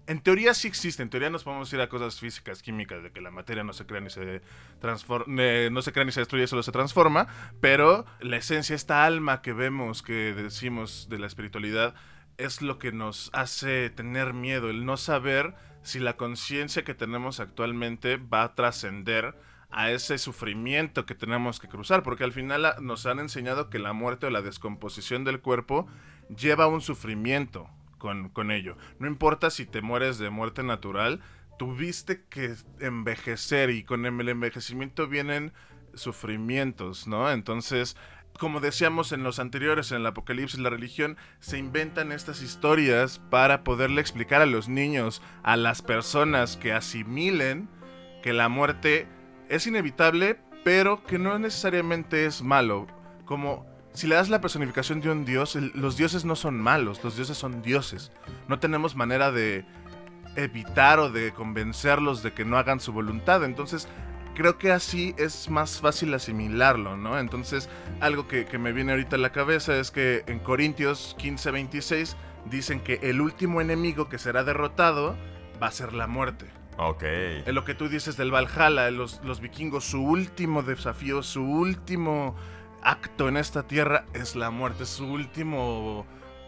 En 0.06 0.22
teoría 0.22 0.54
sí 0.54 0.68
existe, 0.68 1.02
en 1.02 1.10
teoría 1.10 1.32
nos 1.32 1.44
podemos 1.44 1.74
ir 1.74 1.82
a 1.82 1.90
cosas 1.90 2.20
físicas, 2.20 2.62
químicas, 2.62 3.02
de 3.02 3.12
que 3.12 3.22
la 3.22 3.32
materia 3.32 3.64
no 3.64 3.74
se 3.74 3.88
crea 3.88 4.02
ni 4.02 4.12
se 4.12 4.44
transforma, 4.80 5.26
no 5.72 5.82
se 5.82 5.92
crea 5.92 6.06
ni 6.06 6.12
se 6.12 6.20
destruye, 6.20 6.46
solo 6.46 6.62
se 6.62 6.72
transforma, 6.72 7.26
pero 7.60 8.06
la 8.20 8.38
esencia, 8.38 8.76
esta 8.76 9.04
alma 9.04 9.42
que 9.42 9.52
vemos, 9.52 10.04
que 10.04 10.36
decimos 10.36 11.08
de 11.10 11.18
la 11.18 11.26
espiritualidad, 11.26 11.96
es 12.38 12.62
lo 12.62 12.80
que 12.80 12.92
nos 12.92 13.30
hace 13.34 13.90
tener 13.90 14.34
miedo, 14.34 14.70
el 14.70 14.86
no 14.86 14.98
saber 14.98 15.56
si 15.84 16.00
la 16.00 16.18
conciencia 16.18 16.84
que 16.84 16.96
tenemos 16.96 17.40
actualmente 17.40 18.18
va 18.18 18.44
a 18.44 18.56
trascender 18.56 19.36
a 19.70 19.92
ese 19.92 20.18
sufrimiento 20.18 21.06
que 21.06 21.16
tenemos 21.16 21.60
que 21.60 21.68
cruzar, 21.68 22.02
porque 22.02 22.24
al 22.24 22.32
final 22.32 22.76
nos 22.82 23.06
han 23.06 23.20
enseñado 23.20 23.70
que 23.70 23.80
la 23.80 23.94
muerte 23.94 24.28
o 24.28 24.30
la 24.30 24.42
descomposición 24.42 25.24
del 25.24 25.42
cuerpo 25.42 25.88
lleva 26.36 26.68
un 26.68 26.82
sufrimiento 26.82 27.70
con, 27.98 28.30
con 28.30 28.52
ello. 28.52 28.78
No 29.00 29.08
importa 29.08 29.50
si 29.50 29.66
te 29.66 29.82
mueres 29.82 30.18
de 30.18 30.30
muerte 30.30 30.64
natural, 30.64 31.22
tuviste 31.58 32.24
que 32.30 32.56
envejecer 32.80 33.70
y 33.70 33.84
con 33.84 34.06
el 34.06 34.30
envejecimiento 34.30 35.08
vienen 35.08 35.54
sufrimientos, 35.94 37.08
¿no? 37.08 37.32
Entonces, 37.32 37.96
como 38.40 38.60
decíamos 38.60 39.12
en 39.12 39.24
los 39.24 39.40
anteriores, 39.40 39.92
en 39.92 39.98
el 39.98 40.06
Apocalipsis, 40.06 40.60
la 40.60 40.70
religión, 40.70 41.18
se 41.40 41.58
inventan 41.58 42.12
estas 42.12 42.42
historias 42.42 43.20
para 43.30 43.64
poderle 43.64 44.02
explicar 44.02 44.42
a 44.42 44.46
los 44.46 44.68
niños, 44.68 45.22
a 45.44 45.56
las 45.56 45.82
personas 45.82 46.58
que 46.58 46.74
asimilen 46.74 47.70
que 48.22 48.34
la 48.34 48.50
muerte 48.50 49.08
es 49.50 49.68
inevitable, 49.68 50.40
pero 50.64 51.04
que 51.04 51.20
no 51.20 51.38
necesariamente 51.40 52.26
es 52.26 52.42
malo. 52.42 52.88
Como 53.26 53.66
si 53.94 54.08
le 54.08 54.16
das 54.16 54.30
la 54.30 54.42
personificación 54.42 55.00
de 55.00 55.12
un 55.12 55.24
dios, 55.24 55.56
los 55.56 55.96
dioses 55.96 56.26
no 56.26 56.36
son 56.36 56.60
malos, 56.60 57.04
los 57.04 57.16
dioses 57.16 57.38
son 57.38 57.62
dioses. 57.62 58.12
No 58.48 58.60
tenemos 58.60 58.96
manera 58.96 59.32
de 59.32 59.66
evitar 60.36 61.00
o 61.00 61.10
de 61.10 61.32
convencerlos 61.32 62.22
de 62.22 62.34
que 62.34 62.44
no 62.44 62.58
hagan 62.58 62.80
su 62.80 62.92
voluntad. 62.92 63.44
Entonces, 63.46 63.88
creo 64.36 64.58
que 64.58 64.72
así 64.72 65.16
es 65.18 65.50
más 65.50 65.82
fácil 65.82 66.14
asimilarlo, 66.14 66.98
¿no? 66.98 67.18
Entonces, 67.18 67.70
algo 68.02 68.28
que, 68.28 68.46
me 68.60 68.72
viene 68.72 68.92
ahorita 68.92 69.16
a 69.16 69.20
la 69.20 69.32
cabeza 69.32 69.76
es 69.78 69.90
que 69.90 70.24
en 70.28 70.40
Corintios 70.40 71.16
15, 71.18 71.52
26 71.52 72.16
dicen 72.46 72.80
que 72.82 73.00
el 73.02 73.22
último 73.22 73.62
enemigo 73.62 74.08
que 74.10 74.20
será 74.20 74.44
derrotado 74.44 75.16
va 75.62 75.68
a 75.68 75.72
ser 75.72 75.94
la 75.94 76.06
muerte. 76.06 76.46
Ok. 76.78 77.04
En 77.04 77.56
lo 77.56 77.64
que 77.64 77.74
tú 77.74 77.88
dices 77.88 78.18
del 78.18 78.32
Valhalla, 78.32 78.92
los, 78.92 79.24
los 79.24 79.40
vikingos, 79.40 79.86
su 79.86 80.04
último 80.04 80.62
desafío, 80.62 81.24
su 81.24 81.44
último 81.44 82.36
acto 82.84 83.28
en 83.30 83.38
esta 83.38 83.64
tierra 83.64 84.06
es 84.14 84.36
la 84.36 84.52
muerte, 84.52 84.86
su 84.86 85.06
último 85.08 86.06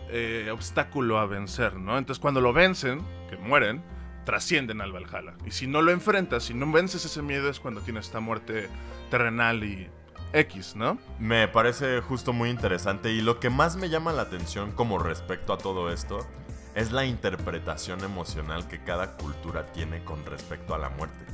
eh, 0.09 0.49
obstáculo 0.51 1.17
a 1.17 1.25
vencer, 1.25 1.75
¿no? 1.75 1.97
Entonces 1.97 2.21
cuando 2.21 2.41
lo 2.41 2.53
vencen, 2.53 3.01
que 3.29 3.37
mueren, 3.37 3.81
trascienden 4.27 4.81
al 4.81 4.91
Valhalla. 4.91 5.35
Y 5.45 5.51
si 5.51 5.67
no 5.67 5.81
lo 5.81 5.91
enfrentas, 5.91 6.43
si 6.43 6.53
no 6.53 6.69
vences 6.69 7.05
ese 7.05 7.21
miedo, 7.21 7.49
es 7.49 7.61
cuando 7.61 7.79
tienes 7.79 8.07
esta 8.07 8.19
muerte 8.19 8.67
terrenal 9.09 9.63
y 9.63 9.89
X, 10.33 10.75
¿no? 10.75 10.97
Me 11.17 11.47
parece 11.47 12.01
justo 12.01 12.33
muy 12.33 12.49
interesante 12.49 13.13
y 13.13 13.21
lo 13.21 13.39
que 13.39 13.49
más 13.49 13.77
me 13.77 13.87
llama 13.87 14.11
la 14.11 14.23
atención 14.23 14.73
como 14.73 14.99
respecto 14.99 15.53
a 15.53 15.57
todo 15.57 15.89
esto 15.93 16.27
es 16.75 16.91
la 16.91 17.05
interpretación 17.05 18.03
emocional 18.03 18.67
que 18.67 18.83
cada 18.83 19.15
cultura 19.15 19.71
tiene 19.71 20.03
con 20.03 20.25
respecto 20.25 20.75
a 20.75 20.77
la 20.77 20.89
muerte. 20.89 21.25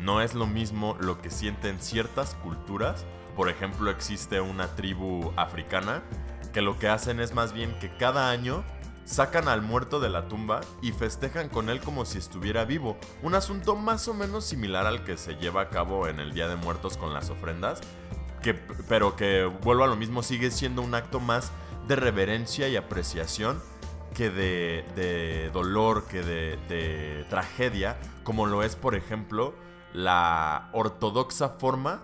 No 0.00 0.20
es 0.20 0.34
lo 0.34 0.48
mismo 0.48 0.96
lo 0.98 1.22
que 1.22 1.30
sienten 1.30 1.78
ciertas 1.78 2.34
culturas, 2.34 3.06
por 3.36 3.48
ejemplo 3.48 3.92
existe 3.92 4.40
una 4.40 4.74
tribu 4.74 5.32
africana 5.36 6.02
que 6.52 6.62
lo 6.62 6.80
que 6.80 6.88
hacen 6.88 7.20
es 7.20 7.32
más 7.32 7.52
bien 7.52 7.78
que 7.78 7.96
cada 7.96 8.28
año 8.28 8.64
sacan 9.04 9.48
al 9.48 9.62
muerto 9.62 10.00
de 10.00 10.08
la 10.08 10.28
tumba 10.28 10.60
y 10.82 10.92
festejan 10.92 11.48
con 11.48 11.68
él 11.68 11.80
como 11.80 12.04
si 12.04 12.18
estuviera 12.18 12.64
vivo. 12.64 12.96
Un 13.22 13.34
asunto 13.34 13.76
más 13.76 14.08
o 14.08 14.14
menos 14.14 14.44
similar 14.44 14.86
al 14.86 15.04
que 15.04 15.16
se 15.16 15.36
lleva 15.36 15.62
a 15.62 15.68
cabo 15.68 16.06
en 16.06 16.20
el 16.20 16.32
Día 16.32 16.48
de 16.48 16.56
Muertos 16.56 16.96
con 16.96 17.12
las 17.12 17.30
ofrendas, 17.30 17.80
que, 18.42 18.54
pero 18.54 19.16
que 19.16 19.44
vuelvo 19.44 19.84
a 19.84 19.88
lo 19.88 19.96
mismo, 19.96 20.22
sigue 20.22 20.50
siendo 20.50 20.82
un 20.82 20.94
acto 20.94 21.20
más 21.20 21.52
de 21.88 21.96
reverencia 21.96 22.68
y 22.68 22.76
apreciación 22.76 23.60
que 24.14 24.30
de, 24.30 25.50
dolor, 25.52 26.04
que 26.06 26.22
de, 26.22 26.58
de 26.68 27.24
tragedia, 27.28 27.98
como 28.22 28.46
lo 28.46 28.62
es, 28.62 28.76
por 28.76 28.94
ejemplo, 28.94 29.54
la 29.92 30.68
ortodoxa 30.72 31.50
forma 31.50 32.02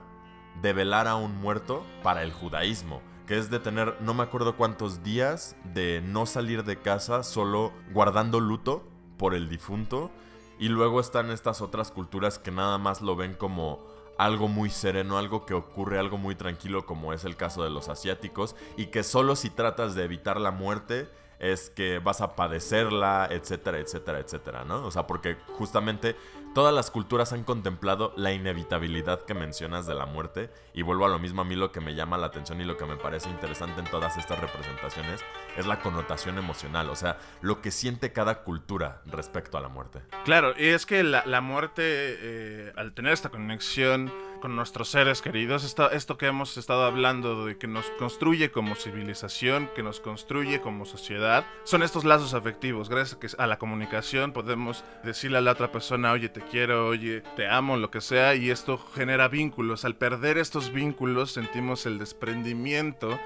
de 0.62 0.72
velar 0.72 1.08
a 1.08 1.16
un 1.16 1.36
muerto 1.36 1.84
para 2.02 2.22
el 2.22 2.32
judaísmo 2.32 3.02
que 3.26 3.38
es 3.38 3.50
de 3.50 3.58
tener 3.58 3.96
no 4.00 4.14
me 4.14 4.22
acuerdo 4.22 4.56
cuántos 4.56 5.02
días 5.02 5.56
de 5.74 6.00
no 6.04 6.26
salir 6.26 6.64
de 6.64 6.80
casa 6.80 7.22
solo 7.22 7.72
guardando 7.92 8.40
luto 8.40 8.84
por 9.18 9.34
el 9.34 9.48
difunto. 9.48 10.10
Y 10.58 10.68
luego 10.68 11.00
están 11.00 11.30
estas 11.30 11.60
otras 11.60 11.90
culturas 11.90 12.38
que 12.38 12.50
nada 12.50 12.78
más 12.78 13.02
lo 13.02 13.14
ven 13.14 13.34
como 13.34 13.84
algo 14.16 14.48
muy 14.48 14.70
sereno, 14.70 15.18
algo 15.18 15.44
que 15.44 15.52
ocurre, 15.52 15.98
algo 15.98 16.16
muy 16.16 16.34
tranquilo 16.34 16.86
como 16.86 17.12
es 17.12 17.24
el 17.24 17.36
caso 17.36 17.62
de 17.62 17.70
los 17.70 17.88
asiáticos 17.88 18.56
y 18.76 18.86
que 18.86 19.02
solo 19.02 19.36
si 19.36 19.50
tratas 19.50 19.94
de 19.94 20.04
evitar 20.04 20.40
la 20.40 20.50
muerte 20.50 21.10
es 21.38 21.68
que 21.68 21.98
vas 21.98 22.22
a 22.22 22.34
padecerla, 22.34 23.28
etcétera, 23.30 23.78
etcétera, 23.78 24.20
etcétera, 24.20 24.64
¿no? 24.64 24.86
O 24.86 24.90
sea, 24.90 25.06
porque 25.06 25.36
justamente 25.58 26.16
todas 26.56 26.72
las 26.72 26.90
culturas 26.90 27.34
han 27.34 27.44
contemplado 27.44 28.14
la 28.16 28.32
inevitabilidad 28.32 29.26
que 29.26 29.34
mencionas 29.34 29.86
de 29.86 29.94
la 29.94 30.06
muerte 30.06 30.48
y 30.72 30.80
vuelvo 30.80 31.04
a 31.04 31.10
lo 31.10 31.18
mismo 31.18 31.42
a 31.42 31.44
mí 31.44 31.54
lo 31.54 31.70
que 31.70 31.82
me 31.82 31.94
llama 31.94 32.16
la 32.16 32.28
atención 32.28 32.58
y 32.62 32.64
lo 32.64 32.78
que 32.78 32.86
me 32.86 32.96
parece 32.96 33.28
interesante 33.28 33.78
en 33.78 33.86
todas 33.90 34.16
estas 34.16 34.40
representaciones 34.40 35.20
es 35.58 35.66
la 35.66 35.80
connotación 35.80 36.38
emocional, 36.38 36.88
o 36.88 36.96
sea, 36.96 37.18
lo 37.42 37.60
que 37.60 37.70
siente 37.70 38.10
cada 38.10 38.42
cultura 38.42 39.02
respecto 39.04 39.58
a 39.58 39.60
la 39.60 39.68
muerte. 39.68 40.00
Claro, 40.24 40.54
y 40.56 40.68
es 40.68 40.86
que 40.86 41.02
la, 41.02 41.40
muerte, 41.42 41.82
eh, 41.84 42.72
al 42.74 42.94
tener 42.94 43.12
esta 43.12 43.28
conexión 43.28 44.10
con 44.40 44.56
nuestros 44.56 44.88
seres 44.88 45.22
queridos, 45.22 45.64
esto, 45.64 45.90
esto 45.90 46.18
que 46.18 46.26
hemos 46.26 46.56
estado 46.56 46.84
hablando 46.84 47.46
de 47.46 47.56
que 47.56 47.66
nos 47.66 47.90
construye 47.98 48.50
como 48.50 48.74
civilización, 48.74 49.70
que 49.74 49.82
nos 49.82 50.00
construye 50.00 50.60
como 50.60 50.84
sociedad, 50.84 51.44
son 51.64 51.82
estos 51.82 52.04
lazos 52.04 52.34
afectivos. 52.34 52.88
Gracias 52.88 53.36
a 53.38 53.46
la 53.46 53.58
comunicación 53.58 54.32
podemos 54.32 54.84
decirle 55.04 55.38
a 55.38 55.40
la 55.40 55.52
otra 55.52 55.72
persona, 55.72 56.12
oye, 56.12 56.28
te 56.28 56.40
quiero, 56.40 56.86
oye, 56.86 57.22
te 57.36 57.48
amo, 57.48 57.76
lo 57.76 57.90
que 57.90 58.00
sea, 58.00 58.34
y 58.34 58.50
esto 58.50 58.78
genera 58.94 59.28
vínculos. 59.28 59.84
Al 59.84 59.96
perder 59.96 60.38
estos 60.38 60.72
vínculos 60.72 61.32
sentimos 61.32 61.86
el 61.86 61.98
desprendimiento 61.98 63.18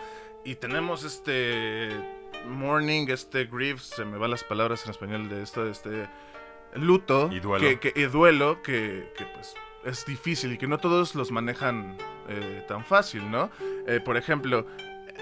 y 0.44 0.56
tenemos 0.56 1.04
este 1.04 1.90
mourning, 2.48 3.10
este 3.10 3.44
grief, 3.44 3.80
se 3.80 4.04
me 4.04 4.18
van 4.18 4.30
las 4.30 4.44
palabras 4.44 4.84
en 4.84 4.90
español 4.90 5.28
de 5.28 5.42
esto, 5.42 5.68
este 5.68 6.08
luto 6.74 7.28
y 7.32 7.40
duelo, 7.40 7.80
que, 7.80 8.08
duelo 8.08 8.62
que, 8.62 9.12
que 9.16 9.24
pues 9.26 9.54
es 9.84 10.04
difícil 10.06 10.52
y 10.52 10.58
que 10.58 10.66
no 10.66 10.78
todos 10.78 11.14
los 11.14 11.30
manejan 11.30 11.96
eh, 12.28 12.64
tan 12.68 12.84
fácil, 12.84 13.30
¿no? 13.30 13.50
Eh, 13.86 14.00
por 14.04 14.16
ejemplo, 14.16 14.66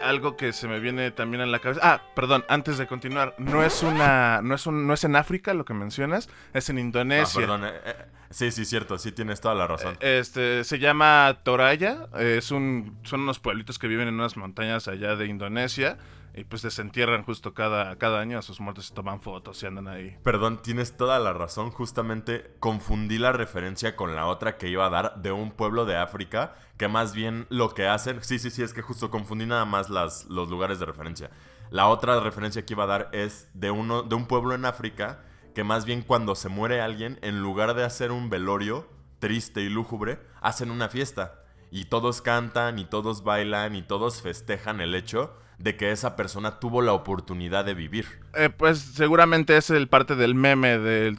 algo 0.02 0.36
que 0.36 0.52
se 0.52 0.68
me 0.68 0.80
viene 0.80 1.10
también 1.10 1.42
en 1.42 1.52
la 1.52 1.58
cabeza. 1.58 1.80
Ah, 1.82 2.02
perdón, 2.14 2.44
antes 2.48 2.78
de 2.78 2.86
continuar, 2.86 3.34
no 3.38 3.62
es 3.64 3.82
una, 3.82 4.40
no 4.42 4.54
es 4.54 4.66
un, 4.66 4.86
no 4.86 4.94
es 4.94 5.04
en 5.04 5.16
África 5.16 5.54
lo 5.54 5.64
que 5.64 5.74
mencionas, 5.74 6.28
es 6.52 6.70
en 6.70 6.78
Indonesia. 6.78 7.40
Ah, 7.42 7.46
perdón, 7.46 7.64
eh, 7.64 7.94
sí, 8.30 8.50
sí, 8.50 8.64
cierto, 8.64 8.98
sí 8.98 9.12
tienes 9.12 9.40
toda 9.40 9.54
la 9.54 9.66
razón. 9.66 9.96
este, 10.00 10.64
se 10.64 10.78
llama 10.78 11.38
Toraya, 11.42 12.06
es 12.18 12.50
un, 12.50 12.98
son 13.02 13.20
unos 13.20 13.38
pueblitos 13.38 13.78
que 13.78 13.88
viven 13.88 14.08
en 14.08 14.14
unas 14.14 14.36
montañas 14.36 14.88
allá 14.88 15.16
de 15.16 15.26
Indonesia 15.26 15.98
y 16.38 16.44
pues 16.44 16.62
desentierran 16.62 17.24
justo 17.24 17.52
cada, 17.52 17.96
cada 17.98 18.20
año 18.20 18.38
a 18.38 18.42
sus 18.42 18.60
muertos 18.60 18.86
se 18.86 18.94
toman 18.94 19.20
fotos 19.20 19.62
y 19.62 19.66
andan 19.66 19.88
ahí. 19.88 20.16
Perdón, 20.22 20.62
tienes 20.62 20.96
toda 20.96 21.18
la 21.18 21.32
razón. 21.32 21.70
Justamente 21.70 22.54
confundí 22.60 23.18
la 23.18 23.32
referencia 23.32 23.96
con 23.96 24.14
la 24.14 24.26
otra 24.26 24.56
que 24.56 24.68
iba 24.68 24.86
a 24.86 24.90
dar 24.90 25.20
de 25.20 25.32
un 25.32 25.50
pueblo 25.50 25.84
de 25.84 25.96
África 25.96 26.54
que 26.76 26.86
más 26.86 27.12
bien 27.12 27.46
lo 27.50 27.74
que 27.74 27.88
hacen... 27.88 28.22
Sí, 28.22 28.38
sí, 28.38 28.50
sí, 28.50 28.62
es 28.62 28.72
que 28.72 28.82
justo 28.82 29.10
confundí 29.10 29.46
nada 29.46 29.64
más 29.64 29.90
las, 29.90 30.26
los 30.26 30.48
lugares 30.48 30.78
de 30.78 30.86
referencia. 30.86 31.30
La 31.70 31.88
otra 31.88 32.20
referencia 32.20 32.64
que 32.64 32.74
iba 32.74 32.84
a 32.84 32.88
dar 32.88 33.08
es 33.12 33.48
de, 33.54 33.70
uno, 33.70 34.02
de 34.02 34.14
un 34.14 34.26
pueblo 34.26 34.54
en 34.54 34.64
África 34.64 35.24
que 35.54 35.64
más 35.64 35.84
bien 35.84 36.02
cuando 36.02 36.36
se 36.36 36.48
muere 36.48 36.80
alguien, 36.80 37.18
en 37.20 37.40
lugar 37.40 37.74
de 37.74 37.84
hacer 37.84 38.12
un 38.12 38.30
velorio 38.30 38.88
triste 39.18 39.60
y 39.60 39.68
lúgubre, 39.68 40.20
hacen 40.40 40.70
una 40.70 40.88
fiesta. 40.88 41.42
Y 41.72 41.86
todos 41.86 42.22
cantan 42.22 42.78
y 42.78 42.84
todos 42.84 43.24
bailan 43.24 43.74
y 43.74 43.82
todos 43.82 44.22
festejan 44.22 44.80
el 44.80 44.94
hecho 44.94 45.36
de 45.58 45.76
que 45.76 45.90
esa 45.90 46.14
persona 46.14 46.60
tuvo 46.60 46.82
la 46.82 46.92
oportunidad 46.92 47.64
de 47.64 47.74
vivir. 47.74 48.06
Eh, 48.34 48.48
pues 48.48 48.78
seguramente 48.78 49.56
es 49.56 49.70
el 49.70 49.88
parte 49.88 50.14
del 50.14 50.36
meme 50.36 50.78
del... 50.78 51.18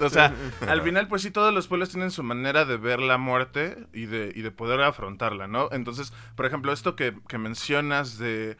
O 0.00 0.08
sea, 0.08 0.34
al 0.68 0.82
final 0.82 1.06
pues 1.06 1.22
sí, 1.22 1.30
todos 1.30 1.52
los 1.52 1.68
pueblos 1.68 1.90
tienen 1.90 2.10
su 2.10 2.22
manera 2.22 2.64
de 2.64 2.78
ver 2.78 3.00
la 3.00 3.18
muerte 3.18 3.76
y 3.92 4.06
de, 4.06 4.32
y 4.34 4.40
de 4.40 4.50
poder 4.50 4.80
afrontarla, 4.80 5.46
¿no? 5.46 5.68
Entonces, 5.70 6.14
por 6.34 6.46
ejemplo, 6.46 6.72
esto 6.72 6.96
que, 6.96 7.14
mencionas 7.38 8.18
de 8.18 8.56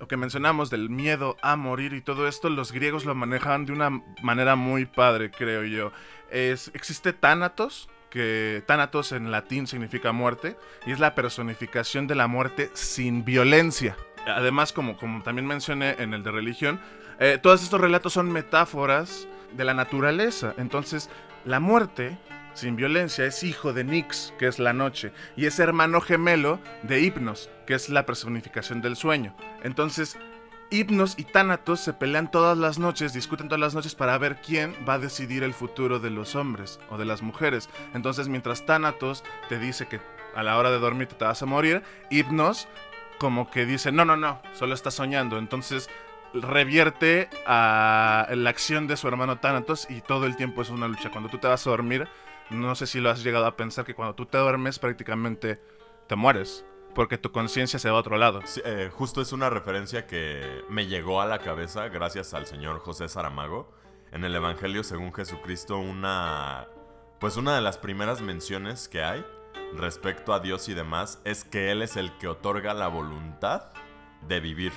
lo 0.00 0.08
que 0.08 0.16
mencionamos 0.16 0.70
del 0.70 0.90
miedo 0.90 1.36
a 1.40 1.54
morir 1.56 1.92
y 1.92 2.00
todo 2.00 2.26
esto, 2.26 2.50
los 2.50 2.72
griegos 2.72 3.04
lo 3.04 3.14
manejan 3.14 3.64
de 3.64 3.72
una 3.72 4.02
manera 4.22 4.56
muy 4.56 4.86
padre, 4.86 5.30
creo 5.30 5.64
yo. 5.64 5.92
Es, 6.30 6.70
existe 6.74 7.12
Thanatos, 7.12 7.88
que 8.10 8.62
Thanatos 8.66 9.12
en 9.12 9.30
latín 9.30 9.66
significa 9.66 10.12
muerte, 10.12 10.56
y 10.86 10.92
es 10.92 11.00
la 11.00 11.14
personificación 11.14 12.06
de 12.06 12.14
la 12.14 12.26
muerte 12.26 12.70
sin 12.74 13.24
violencia. 13.24 13.96
Además, 14.26 14.72
como, 14.72 14.96
como 14.96 15.22
también 15.22 15.46
mencioné 15.46 15.96
en 15.98 16.14
el 16.14 16.22
de 16.22 16.30
religión, 16.30 16.80
eh, 17.18 17.38
todos 17.42 17.62
estos 17.62 17.80
relatos 17.80 18.12
son 18.12 18.30
metáforas 18.30 19.26
de 19.52 19.64
la 19.64 19.74
naturaleza. 19.74 20.54
Entonces, 20.58 21.10
la 21.44 21.60
muerte 21.60 22.18
sin 22.54 22.76
violencia 22.76 23.24
es 23.24 23.42
hijo 23.44 23.72
de 23.72 23.84
Nix, 23.84 24.34
que 24.38 24.48
es 24.48 24.58
la 24.58 24.72
noche, 24.72 25.12
y 25.36 25.46
es 25.46 25.58
hermano 25.60 26.00
gemelo 26.00 26.60
de 26.82 27.00
Hipnos, 27.00 27.50
que 27.66 27.74
es 27.74 27.88
la 27.88 28.04
personificación 28.04 28.82
del 28.82 28.96
sueño. 28.96 29.34
Entonces, 29.62 30.18
Hipnos 30.70 31.14
y 31.18 31.24
Thanatos 31.24 31.80
se 31.80 31.94
pelean 31.94 32.30
todas 32.30 32.58
las 32.58 32.78
noches, 32.78 33.14
discuten 33.14 33.48
todas 33.48 33.60
las 33.60 33.74
noches 33.74 33.94
para 33.94 34.18
ver 34.18 34.36
quién 34.36 34.74
va 34.86 34.94
a 34.94 34.98
decidir 34.98 35.42
el 35.42 35.54
futuro 35.54 35.98
de 35.98 36.10
los 36.10 36.34
hombres 36.34 36.78
o 36.90 36.98
de 36.98 37.06
las 37.06 37.22
mujeres. 37.22 37.70
Entonces, 37.94 38.28
mientras 38.28 38.66
Thanatos 38.66 39.24
te 39.48 39.58
dice 39.58 39.88
que 39.88 40.00
a 40.34 40.42
la 40.42 40.58
hora 40.58 40.70
de 40.70 40.78
dormir 40.78 41.08
te 41.08 41.24
vas 41.24 41.42
a 41.42 41.46
morir, 41.46 41.82
Hipnos 42.10 42.68
como 43.18 43.50
que 43.50 43.64
dice, 43.64 43.92
no, 43.92 44.04
no, 44.04 44.16
no, 44.16 44.42
solo 44.52 44.74
está 44.74 44.90
soñando. 44.90 45.38
Entonces 45.38 45.88
revierte 46.34 47.30
a 47.46 48.28
la 48.30 48.50
acción 48.50 48.86
de 48.86 48.98
su 48.98 49.08
hermano 49.08 49.38
Thanatos 49.38 49.86
y 49.88 50.02
todo 50.02 50.26
el 50.26 50.36
tiempo 50.36 50.60
es 50.60 50.68
una 50.68 50.86
lucha. 50.86 51.10
Cuando 51.10 51.30
tú 51.30 51.38
te 51.38 51.48
vas 51.48 51.66
a 51.66 51.70
dormir, 51.70 52.06
no 52.50 52.74
sé 52.74 52.86
si 52.86 53.00
lo 53.00 53.08
has 53.08 53.24
llegado 53.24 53.46
a 53.46 53.56
pensar 53.56 53.86
que 53.86 53.94
cuando 53.94 54.14
tú 54.14 54.26
te 54.26 54.36
duermes 54.36 54.78
prácticamente 54.78 55.60
te 56.06 56.16
mueres 56.16 56.64
porque 56.94 57.18
tu 57.18 57.30
conciencia 57.32 57.78
se 57.78 57.90
va 57.90 57.96
a 57.96 58.00
otro 58.00 58.16
lado. 58.16 58.40
Eh, 58.64 58.90
justo 58.92 59.20
es 59.20 59.32
una 59.32 59.50
referencia 59.50 60.06
que 60.06 60.64
me 60.68 60.86
llegó 60.86 61.20
a 61.20 61.26
la 61.26 61.38
cabeza 61.38 61.88
gracias 61.88 62.34
al 62.34 62.46
señor 62.46 62.80
José 62.80 63.08
Saramago. 63.08 63.72
En 64.10 64.24
el 64.24 64.34
Evangelio 64.34 64.82
según 64.82 65.12
Jesucristo, 65.12 65.78
una. 65.78 66.66
Pues 67.20 67.36
una 67.36 67.54
de 67.54 67.60
las 67.60 67.78
primeras 67.78 68.22
menciones 68.22 68.88
que 68.88 69.02
hay 69.02 69.24
respecto 69.74 70.32
a 70.32 70.40
Dios 70.40 70.68
y 70.68 70.74
demás 70.74 71.20
es 71.24 71.44
que 71.44 71.70
Él 71.70 71.82
es 71.82 71.96
el 71.96 72.16
que 72.18 72.28
otorga 72.28 72.74
la 72.74 72.88
voluntad 72.88 73.70
de 74.26 74.40
vivir. 74.40 74.72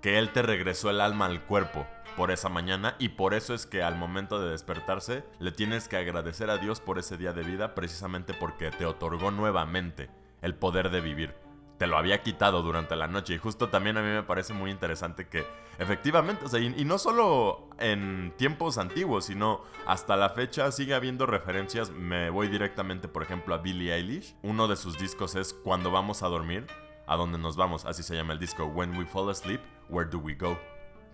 Que 0.00 0.18
Él 0.18 0.30
te 0.30 0.42
regresó 0.42 0.90
el 0.90 1.00
alma 1.00 1.26
al 1.26 1.44
cuerpo 1.44 1.86
por 2.16 2.30
esa 2.30 2.48
mañana 2.48 2.96
y 2.98 3.10
por 3.10 3.34
eso 3.34 3.54
es 3.54 3.66
que 3.66 3.82
al 3.82 3.96
momento 3.96 4.40
de 4.40 4.50
despertarse 4.50 5.24
le 5.38 5.52
tienes 5.52 5.88
que 5.88 5.96
agradecer 5.96 6.50
a 6.50 6.58
Dios 6.58 6.80
por 6.80 6.98
ese 6.98 7.16
día 7.16 7.32
de 7.32 7.42
vida 7.42 7.74
precisamente 7.74 8.34
porque 8.34 8.70
te 8.70 8.84
otorgó 8.84 9.30
nuevamente 9.30 10.10
el 10.42 10.54
poder 10.54 10.90
de 10.90 11.00
vivir. 11.00 11.34
Te 11.78 11.86
lo 11.86 11.96
había 11.96 12.22
quitado 12.22 12.62
durante 12.62 12.94
la 12.94 13.08
noche 13.08 13.34
y 13.34 13.38
justo 13.38 13.68
también 13.68 13.96
a 13.96 14.02
mí 14.02 14.08
me 14.08 14.22
parece 14.22 14.52
muy 14.52 14.70
interesante 14.70 15.26
que 15.26 15.44
efectivamente, 15.78 16.44
o 16.44 16.48
sea, 16.48 16.60
y, 16.60 16.84
no 16.84 16.98
solo 16.98 17.70
en 17.78 18.32
tiempos 18.36 18.78
antiguos, 18.78 19.24
sino 19.24 19.62
hasta 19.86 20.16
la 20.16 20.30
fecha 20.30 20.70
sigue 20.70 20.94
habiendo 20.94 21.26
referencias, 21.26 21.90
me 21.90 22.30
voy 22.30 22.48
directamente 22.48 23.08
por 23.08 23.22
ejemplo 23.22 23.54
a 23.54 23.58
Billie 23.58 23.94
Eilish, 23.94 24.36
uno 24.42 24.68
de 24.68 24.76
sus 24.76 24.98
discos 24.98 25.34
es 25.34 25.54
Cuando 25.54 25.90
vamos 25.90 26.22
a 26.22 26.28
dormir, 26.28 26.66
a 27.06 27.16
dónde 27.16 27.38
nos 27.38 27.56
vamos, 27.56 27.84
así 27.84 28.02
se 28.04 28.14
llama 28.14 28.34
el 28.34 28.38
disco, 28.38 28.66
When 28.66 28.96
We 28.96 29.06
Fall 29.06 29.30
Asleep, 29.30 29.60
Where 29.88 30.08
Do 30.08 30.18
We 30.18 30.34
Go? 30.34 30.56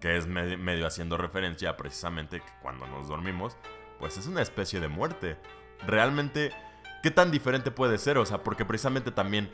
que 0.01 0.17
es 0.17 0.27
medio 0.27 0.87
haciendo 0.87 1.17
referencia 1.17 1.77
precisamente 1.77 2.41
que 2.41 2.53
cuando 2.63 2.87
nos 2.87 3.09
dormimos, 3.09 3.57
pues 3.99 4.17
es 4.17 4.27
una 4.27 4.43
especie 4.43 4.81
de 4.81 4.89
muerte. 4.89 5.39
Realmente, 5.87 6.53
¿qué 7.03 7.11
tan 7.11 7.31
diferente 7.31 7.71
puede 7.71 7.99
ser? 7.99 8.19
O 8.19 8.27
sea, 8.27 8.43
porque 8.43 8.65
precisamente 8.65 9.11
también 9.11 9.51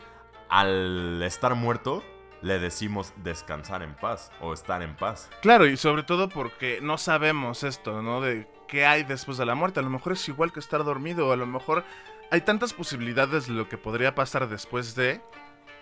al 0.49 1.23
estar 1.23 1.55
muerto, 1.55 2.03
le 2.43 2.59
decimos 2.59 3.13
descansar 3.17 3.83
en 3.83 3.95
paz 3.95 4.31
o 4.41 4.53
estar 4.53 4.83
en 4.83 4.95
paz. 4.97 5.31
Claro, 5.41 5.67
y 5.67 5.77
sobre 5.77 6.03
todo 6.03 6.29
porque 6.29 6.81
no 6.83 6.99
sabemos 6.99 7.63
esto, 7.65 8.03
¿no? 8.03 8.21
De 8.21 8.47
qué 8.69 8.85
hay 8.85 9.03
después 9.03 9.39
de 9.39 9.47
la 9.47 9.55
muerte. 9.55 9.81
A 9.81 9.83
lo 9.83 9.91
mejor 9.91 10.13
es 10.13 10.29
igual 10.29 10.53
que 10.53 10.61
estar 10.61 10.85
dormido, 10.85 11.33
a 11.33 11.37
lo 11.37 11.47
mejor 11.47 11.85
hay 12.31 12.43
tantas 12.43 12.75
posibilidades 12.75 13.47
de 13.47 13.55
lo 13.55 13.69
que 13.69 13.79
podría 13.79 14.15
pasar 14.15 14.49
después 14.49 14.95
de 14.95 15.23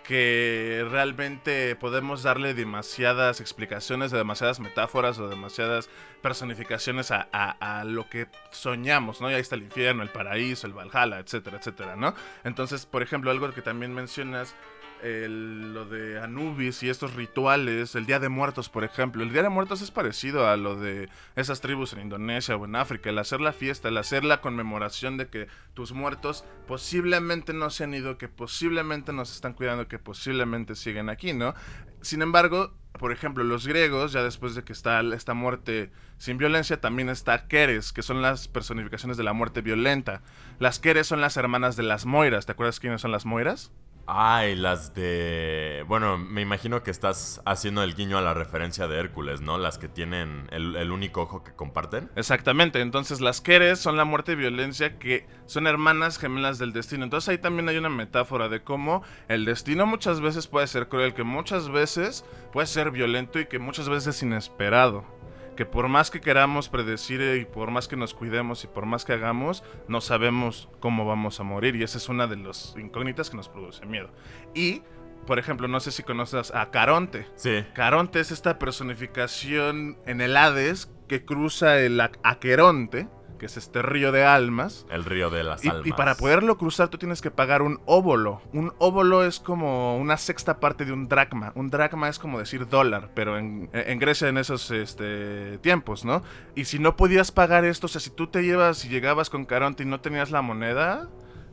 que 0.03 0.85
realmente 0.89 1.75
podemos 1.75 2.23
darle 2.23 2.53
demasiadas 2.53 3.39
explicaciones, 3.39 4.11
demasiadas 4.11 4.59
metáforas 4.59 5.17
o 5.19 5.29
demasiadas 5.29 5.89
personificaciones 6.21 7.11
a, 7.11 7.83
lo 7.85 8.09
que 8.09 8.27
soñamos, 8.51 9.21
¿no? 9.21 9.31
Y 9.31 9.33
ahí 9.33 9.41
está 9.41 9.55
el 9.55 9.63
infierno, 9.63 10.03
el 10.03 10.09
paraíso, 10.09 10.67
el 10.67 10.73
Valhalla, 10.73 11.19
etcétera, 11.19 11.57
etcétera, 11.57 11.95
¿no? 11.95 12.13
Entonces, 12.43 12.85
por 12.85 13.01
ejemplo, 13.01 13.31
algo 13.31 13.51
que 13.53 13.61
también 13.61 13.93
mencionas 13.93 14.55
lo 15.03 15.85
de 15.85 16.19
Anubis 16.21 16.81
y 16.81 16.89
estos 16.89 17.13
rituales, 17.15 17.93
el 17.95 18.05
Día 18.05 18.19
de 18.19 18.29
Muertos, 18.29 18.69
por 18.69 18.85
ejemplo. 18.85 19.21
El 19.21 19.33
Día 19.33 19.43
de 19.43 19.49
Muertos 19.49 19.81
es 19.81 19.91
parecido 19.91 20.47
a 20.47 20.55
lo 20.55 20.75
de 20.75 21.09
esas 21.35 21.59
tribus 21.59 21.91
en 21.93 22.01
Indonesia 22.01 22.55
o 22.55 22.65
en 22.65 22.75
África, 22.75 23.09
el 23.09 23.19
hacer 23.19 23.41
la 23.41 23.51
fiesta, 23.51 23.89
el 23.89 23.97
hacer 23.97 24.23
la 24.23 24.39
conmemoración 24.39 25.17
de 25.17 25.27
que 25.27 25.47
tus 25.73 25.91
muertos 25.91 26.45
posiblemente 26.67 27.51
no 27.53 27.69
se 27.69 27.83
han 27.83 27.93
ido, 27.93 28.17
que 28.17 28.29
posiblemente 28.29 29.11
nos 29.11 29.33
están 29.35 29.53
cuidando, 29.53 29.89
que 29.89 29.99
posiblemente 29.99 30.75
siguen 30.75 31.09
aquí, 31.09 31.33
¿no? 31.33 31.53
Sin 32.01 32.21
embargo, 32.21 32.73
por 32.97 33.11
ejemplo, 33.11 33.43
los 33.43 33.67
griegos, 33.67 34.13
ya 34.13 34.23
después 34.23 34.55
de 34.55 34.63
que 34.63 34.71
está 34.71 35.01
esta 35.13 35.33
muerte 35.33 35.91
sin 36.17 36.37
violencia, 36.37 36.79
también 36.79 37.09
está 37.09 37.47
Keres, 37.47 37.91
que 37.91 38.03
son 38.03 38.21
las 38.21 38.47
personificaciones 38.47 39.17
de 39.17 39.23
la 39.23 39.33
muerte 39.33 39.61
violenta. 39.61 40.21
Las 40.59 40.79
Keres 40.79 41.07
son 41.07 41.19
las 41.19 41.35
hermanas 41.35 41.75
de 41.75 41.83
las 41.83 42.05
Moiras. 42.05 42.45
¿Te 42.45 42.53
acuerdas 42.53 42.79
quiénes 42.79 43.01
son 43.01 43.11
las 43.11 43.25
Moiras? 43.25 43.71
Ay, 44.05 44.55
las 44.55 44.93
de... 44.93 45.85
Bueno, 45.87 46.17
me 46.17 46.41
imagino 46.41 46.83
que 46.83 46.91
estás 46.91 47.41
haciendo 47.45 47.83
el 47.83 47.95
guiño 47.95 48.17
a 48.17 48.21
la 48.21 48.33
referencia 48.33 48.87
de 48.87 48.99
Hércules, 48.99 49.39
¿no? 49.39 49.57
Las 49.57 49.77
que 49.77 49.87
tienen 49.87 50.47
el, 50.51 50.91
único 50.91 51.21
ojo 51.21 51.43
que 51.43 51.53
comparten. 51.53 52.09
Exactamente, 52.15 52.81
entonces 52.81 53.21
las 53.21 53.39
Keres 53.39 53.79
son 53.79 53.95
la 53.95 54.03
muerte 54.03 54.33
y 54.33 54.35
violencia 54.35 54.99
que 54.99 55.25
son 55.45 55.67
hermanas 55.67 56.17
gemelas 56.17 56.59
del 56.59 56.73
destino. 56.73 57.05
Entonces 57.05 57.29
ahí 57.29 57.37
también 57.37 57.69
hay 57.69 57.77
una 57.77 57.89
metáfora 57.89 58.49
de 58.49 58.61
cómo 58.61 59.03
el 59.29 59.45
destino 59.45 59.85
muchas 59.85 60.19
veces 60.19 60.47
puede 60.47 60.67
ser 60.67 60.89
cruel, 60.89 61.13
que 61.13 61.23
muchas 61.23 61.69
veces 61.69 62.25
puede 62.51 62.67
ser 62.67 62.91
violento 62.91 63.39
y 63.39 63.45
que 63.45 63.59
muchas 63.59 63.87
veces 63.87 64.15
es 64.15 64.23
inesperado 64.23 65.22
que 65.55 65.65
por 65.65 65.87
más 65.87 66.11
que 66.11 66.21
queramos 66.21 66.69
predecir 66.69 67.21
y 67.39 67.45
por 67.45 67.71
más 67.71 67.87
que 67.87 67.95
nos 67.95 68.13
cuidemos 68.13 68.63
y 68.63 68.67
por 68.67 68.85
más 68.85 69.05
que 69.05 69.13
hagamos, 69.13 69.63
no 69.87 70.01
sabemos 70.01 70.69
cómo 70.79 71.05
vamos 71.05 71.39
a 71.39 71.43
morir 71.43 71.75
y 71.75 71.83
esa 71.83 71.97
es 71.97 72.09
una 72.09 72.27
de 72.27 72.37
las 72.37 72.75
incógnitas 72.77 73.29
que 73.29 73.37
nos 73.37 73.49
produce 73.49 73.85
miedo. 73.85 74.09
Y, 74.53 74.81
por 75.27 75.39
ejemplo, 75.39 75.67
no 75.67 75.79
sé 75.79 75.91
si 75.91 76.03
conoces 76.03 76.53
a 76.53 76.71
Caronte. 76.71 77.27
Sí. 77.35 77.63
Caronte 77.73 78.19
es 78.19 78.31
esta 78.31 78.59
personificación 78.59 79.97
en 80.05 80.21
el 80.21 80.35
Hades 80.37 80.91
que 81.07 81.25
cruza 81.25 81.79
el 81.79 81.99
Aqueronte 82.01 83.07
que 83.37 83.45
es 83.45 83.57
este 83.57 83.81
río 83.81 84.11
de 84.11 84.25
almas. 84.25 84.85
El 84.89 85.05
río 85.05 85.29
de 85.29 85.43
las 85.43 85.63
y, 85.63 85.69
almas. 85.69 85.87
Y 85.87 85.91
para 85.91 86.15
poderlo 86.15 86.57
cruzar 86.57 86.89
tú 86.89 86.97
tienes 86.97 87.21
que 87.21 87.31
pagar 87.31 87.61
un 87.61 87.79
óbolo. 87.85 88.41
Un 88.53 88.73
óbolo 88.77 89.23
es 89.23 89.39
como 89.39 89.97
una 89.97 90.17
sexta 90.17 90.59
parte 90.59 90.85
de 90.85 90.93
un 90.93 91.07
dracma. 91.07 91.51
Un 91.55 91.69
dracma 91.69 92.09
es 92.09 92.19
como 92.19 92.39
decir 92.39 92.67
dólar, 92.67 93.09
pero 93.13 93.37
en, 93.37 93.69
Grecia 93.99 94.27
en 94.27 94.37
esos 94.37 94.71
este, 94.71 95.57
tiempos, 95.59 96.05
¿no? 96.05 96.23
Y 96.55 96.65
si 96.65 96.79
no 96.79 96.95
podías 96.95 97.31
pagar 97.31 97.65
esto, 97.65 97.85
o 97.85 97.89
sea, 97.89 98.01
si 98.01 98.09
tú 98.09 98.27
te 98.27 98.43
llevas 98.43 98.85
y 98.85 98.89
llegabas 98.89 99.29
con 99.29 99.45
Caronte 99.45 99.83
y 99.83 99.85
no 99.85 100.01
tenías 100.01 100.31
la 100.31 100.41
moneda, 100.41 101.09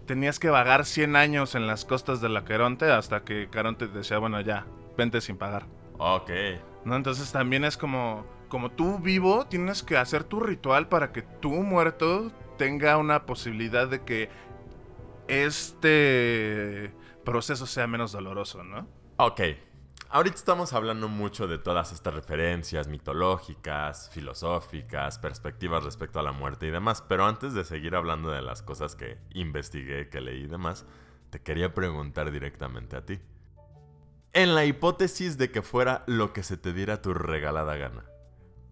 tenías 0.06 0.38
que 0.38 0.50
vagar 0.50 0.84
100 0.84 1.16
años 1.16 1.54
en 1.54 1.66
las 1.66 1.84
costas 1.84 2.20
de 2.20 2.28
la 2.28 2.44
Caronte 2.44 2.90
hasta 2.90 3.22
que 3.22 3.48
Caronte 3.50 3.86
decía, 3.86 4.18
bueno, 4.18 4.40
ya, 4.40 4.66
vente 4.96 5.20
sin 5.20 5.36
pagar. 5.36 5.66
Ok. 5.98 6.30
¿No? 6.84 6.96
Entonces 6.96 7.30
también 7.30 7.64
es 7.64 7.76
como 7.76 8.26
como 8.50 8.72
tú 8.72 8.98
vivo, 8.98 9.46
tienes 9.46 9.82
que 9.82 9.96
hacer 9.96 10.24
tu 10.24 10.40
ritual 10.40 10.88
para 10.88 11.12
que 11.12 11.22
tú 11.22 11.52
muerto 11.52 12.30
tenga 12.58 12.98
una 12.98 13.24
posibilidad 13.24 13.88
de 13.88 14.04
que 14.04 14.28
este 15.28 16.92
proceso 17.24 17.64
sea 17.64 17.86
menos 17.86 18.12
doloroso, 18.12 18.62
¿no? 18.62 18.86
Ok. 19.16 19.40
Ahorita 20.12 20.34
estamos 20.34 20.72
hablando 20.72 21.06
mucho 21.06 21.46
de 21.46 21.58
todas 21.58 21.92
estas 21.92 22.12
referencias 22.12 22.88
mitológicas, 22.88 24.10
filosóficas, 24.10 25.20
perspectivas 25.20 25.84
respecto 25.84 26.18
a 26.18 26.24
la 26.24 26.32
muerte 26.32 26.66
y 26.66 26.70
demás, 26.70 27.00
pero 27.08 27.26
antes 27.26 27.54
de 27.54 27.64
seguir 27.64 27.94
hablando 27.94 28.30
de 28.30 28.42
las 28.42 28.60
cosas 28.60 28.96
que 28.96 29.18
investigué, 29.30 30.08
que 30.08 30.20
leí 30.20 30.42
y 30.42 30.48
demás, 30.48 30.84
te 31.30 31.40
quería 31.40 31.74
preguntar 31.74 32.32
directamente 32.32 32.96
a 32.96 33.06
ti. 33.06 33.20
En 34.32 34.56
la 34.56 34.64
hipótesis 34.64 35.38
de 35.38 35.52
que 35.52 35.62
fuera 35.62 36.02
lo 36.08 36.32
que 36.32 36.42
se 36.42 36.56
te 36.56 36.72
diera 36.72 37.02
tu 37.02 37.14
regalada 37.14 37.76
gana, 37.76 38.09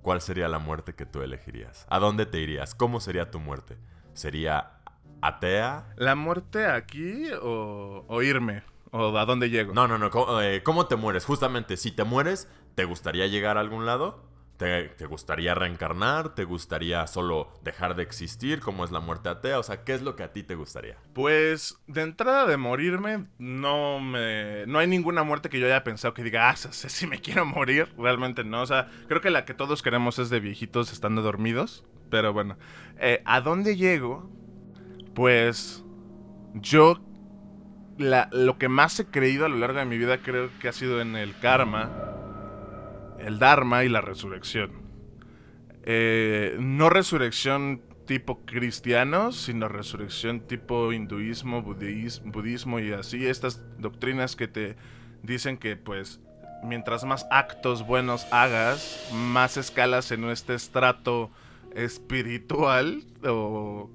¿cuál 0.02 0.20
sería 0.20 0.48
la 0.48 0.58
muerte 0.58 0.94
que 0.94 1.06
tú 1.06 1.22
elegirías? 1.22 1.86
¿A 1.88 1.98
dónde 1.98 2.26
te 2.26 2.40
irías? 2.40 2.74
¿Cómo 2.74 3.00
sería 3.00 3.30
tu 3.30 3.40
muerte? 3.40 3.78
¿Sería 4.14 4.78
atea? 5.20 5.86
¿La 5.96 6.14
muerte 6.14 6.66
aquí 6.66 7.26
o, 7.42 8.22
irme? 8.22 8.62
¿O 8.90 9.16
a 9.16 9.24
dónde 9.24 9.50
llego? 9.50 9.74
No, 9.74 9.86
no, 9.86 9.98
no. 9.98 10.42
Eh, 10.42 10.62
¿Cómo, 10.62 10.86
te 10.86 10.96
mueres? 10.96 11.24
Justamente, 11.24 11.76
si 11.76 11.92
te 11.92 12.04
mueres, 12.04 12.48
¿te 12.74 12.84
gustaría 12.84 13.26
llegar 13.26 13.56
a 13.56 13.60
algún 13.60 13.86
lado? 13.86 14.27
¿Te, 14.58 15.06
gustaría 15.06 15.54
reencarnar? 15.54 16.34
¿Te 16.34 16.42
gustaría 16.42 17.06
solo 17.06 17.52
dejar 17.62 17.94
de 17.94 18.02
existir 18.02 18.58
como 18.58 18.84
es 18.84 18.90
la 18.90 18.98
muerte 18.98 19.28
atea? 19.28 19.60
O 19.60 19.62
sea, 19.62 19.84
¿qué 19.84 19.94
es 19.94 20.02
lo 20.02 20.16
que 20.16 20.24
a 20.24 20.32
ti 20.32 20.42
te 20.42 20.56
gustaría? 20.56 20.96
Pues 21.14 21.78
de 21.86 22.02
entrada 22.02 22.44
de 22.44 22.56
morirme, 22.56 23.26
no 23.38 24.00
me. 24.00 24.66
No 24.66 24.80
hay 24.80 24.88
ninguna 24.88 25.22
muerte 25.22 25.48
que 25.48 25.60
yo 25.60 25.66
haya 25.66 25.84
pensado 25.84 26.12
que 26.12 26.24
diga, 26.24 26.50
ah, 26.50 26.56
sé 26.56 26.88
si 26.88 27.06
me 27.06 27.20
quiero 27.22 27.46
morir. 27.46 27.94
Realmente 27.96 28.42
no. 28.42 28.62
O 28.62 28.66
sea, 28.66 28.90
creo 29.06 29.20
que 29.20 29.30
la 29.30 29.44
que 29.44 29.54
todos 29.54 29.80
queremos 29.80 30.18
es 30.18 30.28
de 30.28 30.40
viejitos 30.40 30.92
estando 30.92 31.22
dormidos. 31.22 31.84
Pero 32.10 32.32
bueno. 32.32 32.58
Eh, 32.98 33.22
¿A 33.26 33.40
dónde 33.40 33.76
llego? 33.76 34.28
Pues. 35.14 35.84
Yo. 36.54 37.00
lo 37.96 38.58
que 38.58 38.68
más 38.68 38.98
he 38.98 39.06
creído 39.06 39.46
a 39.46 39.48
lo 39.48 39.58
largo 39.58 39.78
de 39.78 39.84
mi 39.84 39.98
vida 39.98 40.18
creo 40.18 40.50
que 40.58 40.66
ha 40.68 40.72
sido 40.72 41.00
en 41.00 41.14
el 41.14 41.38
karma 41.38 42.17
el 43.18 43.38
Dharma 43.38 43.84
y 43.84 43.88
la 43.88 44.00
resurrección. 44.00 44.72
Eh, 45.84 46.56
no 46.60 46.90
resurrección 46.90 47.82
tipo 48.06 48.44
cristiano, 48.44 49.32
sino 49.32 49.68
resurrección 49.68 50.40
tipo 50.40 50.92
hinduismo, 50.92 51.62
budismo, 51.62 52.80
y 52.80 52.92
así. 52.92 53.26
Estas 53.26 53.62
doctrinas 53.78 54.34
que 54.34 54.48
te 54.48 54.76
dicen 55.22 55.58
que 55.58 55.76
pues 55.76 56.20
mientras 56.62 57.04
más 57.04 57.26
actos 57.30 57.86
buenos 57.86 58.26
hagas, 58.32 59.10
más 59.12 59.56
escalas 59.56 60.10
en 60.10 60.24
este 60.24 60.54
estrato 60.54 61.30
espiritual 61.74 63.04
o 63.24 63.90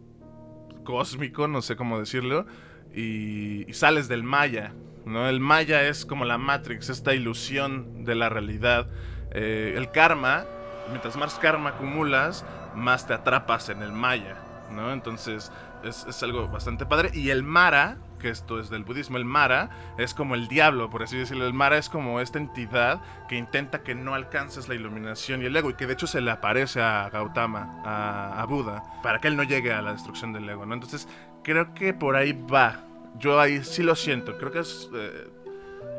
cósmico, 0.84 1.48
no 1.48 1.62
sé 1.62 1.76
cómo 1.76 2.00
decirlo, 2.00 2.46
y, 2.94 3.70
y 3.70 3.74
sales 3.74 4.08
del 4.08 4.24
maya. 4.24 4.74
¿No? 5.06 5.28
El 5.28 5.40
maya 5.40 5.84
es 5.84 6.06
como 6.06 6.26
la 6.26 6.38
Matrix, 6.38 6.90
esta 6.90 7.14
ilusión 7.14 8.04
de 8.06 8.16
la 8.16 8.30
realidad 8.30 8.88
eh, 9.34 9.74
el 9.76 9.92
karma, 9.92 10.46
mientras 10.90 11.18
más 11.18 11.36
karma 11.36 11.72
acumulas, 11.72 12.46
más 12.76 13.08
te 13.08 13.14
atrapas 13.14 13.70
en 13.70 13.82
el 13.82 13.92
maya, 13.92 14.38
¿no? 14.72 14.94
Entonces 14.94 15.52
es, 15.84 16.24
algo 16.24 16.48
bastante 16.48 16.86
padre. 16.86 17.10
Y 17.14 17.32
el 17.32 17.44
Mara, 17.44 17.98
que 18.20 18.30
esto 18.30 18.60
es 18.60 18.70
del 18.70 18.84
budismo, 18.84 19.18
el 19.18 19.26
Mara 19.26 19.96
es 19.98 20.14
como 20.14 20.36
el 20.36 20.48
diablo, 20.48 20.90
por 20.90 21.04
así 21.04 21.18
decirlo. 21.18 21.48
El 21.48 21.54
Mara 21.54 21.78
es 21.78 21.90
como 21.90 22.20
esta 22.20 22.38
entidad 22.38 23.02
que 23.28 23.36
intenta 23.36 23.82
que 23.82 23.96
no 23.96 24.14
alcances 24.14 24.68
la 24.70 24.76
iluminación 24.76 25.42
y 25.42 25.46
el 25.46 25.56
ego, 25.56 25.72
y 25.72 25.74
que 25.74 25.88
de 25.88 25.94
hecho 25.94 26.06
se 26.06 26.22
le 26.22 26.30
aparece 26.30 26.82
a 26.82 27.10
Gautama, 27.10 27.82
a, 27.84 28.40
a 28.40 28.46
Buda, 28.46 28.84
para 29.02 29.20
que 29.20 29.28
él 29.28 29.36
no 29.36 29.44
llegue 29.44 29.74
a 29.74 29.82
la 29.82 29.94
destrucción 29.94 30.32
del 30.32 30.48
ego, 30.48 30.66
¿no? 30.66 30.76
Entonces 30.76 31.08
creo 31.44 31.74
que 31.74 31.94
por 31.94 32.16
ahí 32.16 32.34
va 32.34 32.84
Yo 33.20 33.40
ahí 33.40 33.64
sí 33.64 33.84
lo 33.84 33.96
siento. 33.96 34.38
Creo 34.38 34.52
que 34.52 34.60
es, 34.60 34.90
eh, 34.94 35.28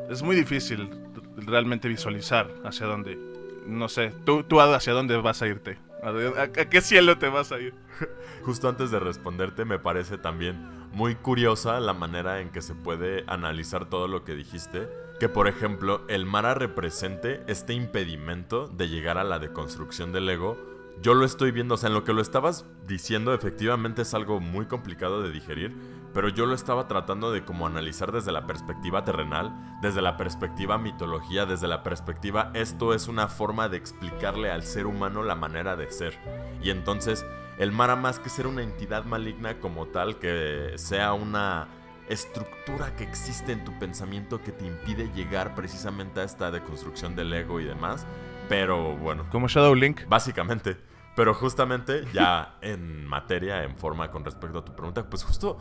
es 0.09 0.21
muy 0.21 0.35
difícil 0.35 0.89
realmente 1.37 1.87
visualizar 1.87 2.49
hacia 2.63 2.85
dónde. 2.85 3.17
No 3.65 3.89
sé, 3.89 4.13
tú, 4.25 4.43
tú 4.43 4.59
hacia 4.59 4.93
dónde 4.93 5.17
vas 5.17 5.41
a 5.41 5.47
irte. 5.47 5.77
¿A, 6.03 6.47
qué 6.47 6.81
cielo 6.81 7.17
te 7.17 7.29
vas 7.29 7.51
a 7.51 7.59
ir? 7.59 7.73
Justo 8.43 8.69
antes 8.69 8.91
de 8.91 8.99
responderte, 8.99 9.65
me 9.65 9.79
parece 9.79 10.19
también 10.19 10.55
muy 10.91 11.15
curiosa 11.15 11.79
la 11.79 11.93
manera 11.93 12.41
en 12.41 12.51
que 12.51 12.61
se 12.61 12.75
puede 12.75 13.23
analizar 13.27 13.89
todo 13.89 14.07
lo 14.07 14.23
que 14.23 14.35
dijiste. 14.35 14.87
Que 15.19 15.29
por 15.29 15.47
ejemplo, 15.47 16.03
el 16.07 16.25
Mara 16.25 16.53
represente 16.53 17.41
este 17.47 17.73
impedimento 17.73 18.67
de 18.67 18.87
llegar 18.87 19.17
a 19.17 19.23
la 19.23 19.39
deconstrucción 19.39 20.11
del 20.11 20.29
ego. 20.29 20.57
Yo 21.01 21.15
lo 21.15 21.25
estoy 21.25 21.51
viendo, 21.51 21.73
o 21.73 21.77
sea, 21.77 21.87
en 21.87 21.95
lo 21.95 22.03
que 22.03 22.13
lo 22.13 22.21
estabas 22.21 22.65
diciendo, 22.85 23.33
efectivamente 23.33 24.03
es 24.03 24.13
algo 24.13 24.39
muy 24.39 24.67
complicado 24.67 25.23
de 25.23 25.31
digerir 25.31 25.73
pero 26.15 26.29
yo 26.29 26.45
lo 26.45 26.55
estaba 26.55 26.87
tratando 26.87 27.33
de 27.33 27.43
como 27.43 27.67
analizar 27.67 28.13
desde 28.13 28.31
la 28.31 28.47
perspectiva 28.47 29.03
terrenal, 29.03 29.77
desde 29.81 30.01
la 30.01 30.15
perspectiva 30.15 30.77
mitología, 30.77 31.45
desde 31.45 31.67
la 31.67 31.83
perspectiva 31.83 32.51
esto 32.53 32.93
es 32.93 33.09
una 33.09 33.27
forma 33.27 33.67
de 33.67 33.75
explicarle 33.75 34.49
al 34.49 34.63
ser 34.63 34.85
humano 34.85 35.23
la 35.23 35.35
manera 35.35 35.75
de 35.75 35.91
ser. 35.91 36.17
Y 36.63 36.69
entonces 36.69 37.25
el 37.57 37.73
Mara 37.73 37.97
más 37.97 38.19
que 38.19 38.29
ser 38.29 38.47
una 38.47 38.63
entidad 38.63 39.03
maligna 39.03 39.59
como 39.59 39.87
tal, 39.87 40.17
que 40.17 40.71
sea 40.77 41.11
una 41.11 41.67
estructura 42.07 42.95
que 42.95 43.03
existe 43.03 43.51
en 43.51 43.65
tu 43.65 43.77
pensamiento 43.77 44.41
que 44.41 44.53
te 44.53 44.65
impide 44.65 45.11
llegar 45.13 45.53
precisamente 45.53 46.21
a 46.21 46.23
esta 46.23 46.49
deconstrucción 46.49 47.17
del 47.17 47.33
ego 47.33 47.59
y 47.59 47.65
demás. 47.65 48.07
Pero 48.47 48.95
bueno. 48.95 49.25
Como 49.31 49.49
Shadow 49.49 49.75
Link. 49.75 50.07
Básicamente. 50.07 50.77
Pero 51.13 51.33
justamente 51.33 52.05
ya 52.13 52.57
en 52.61 53.05
materia, 53.05 53.63
en 53.63 53.75
forma 53.77 54.11
con 54.11 54.23
respecto 54.23 54.59
a 54.59 54.65
tu 54.65 54.73
pregunta, 54.73 55.09
pues 55.09 55.23
justo 55.25 55.57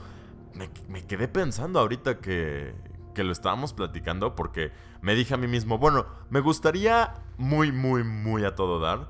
me, 0.55 1.07
quedé 1.07 1.29
pensando 1.29 1.81
ahorita 1.81 2.19
que, 2.19 2.75
que 3.15 3.25
lo 3.25 3.33
estábamos 3.33 3.73
platicando 3.73 4.35
porque 4.35 4.73
me 5.03 5.15
dije 5.15 5.35
a 5.35 5.37
mí 5.37 5.47
mismo, 5.47 5.79
bueno, 5.79 6.07
me 6.31 6.41
gustaría 6.41 7.15
muy, 7.37 7.73
muy, 7.73 8.05
muy 8.05 8.45
a 8.45 8.55
todo 8.55 8.81
dar 8.81 9.09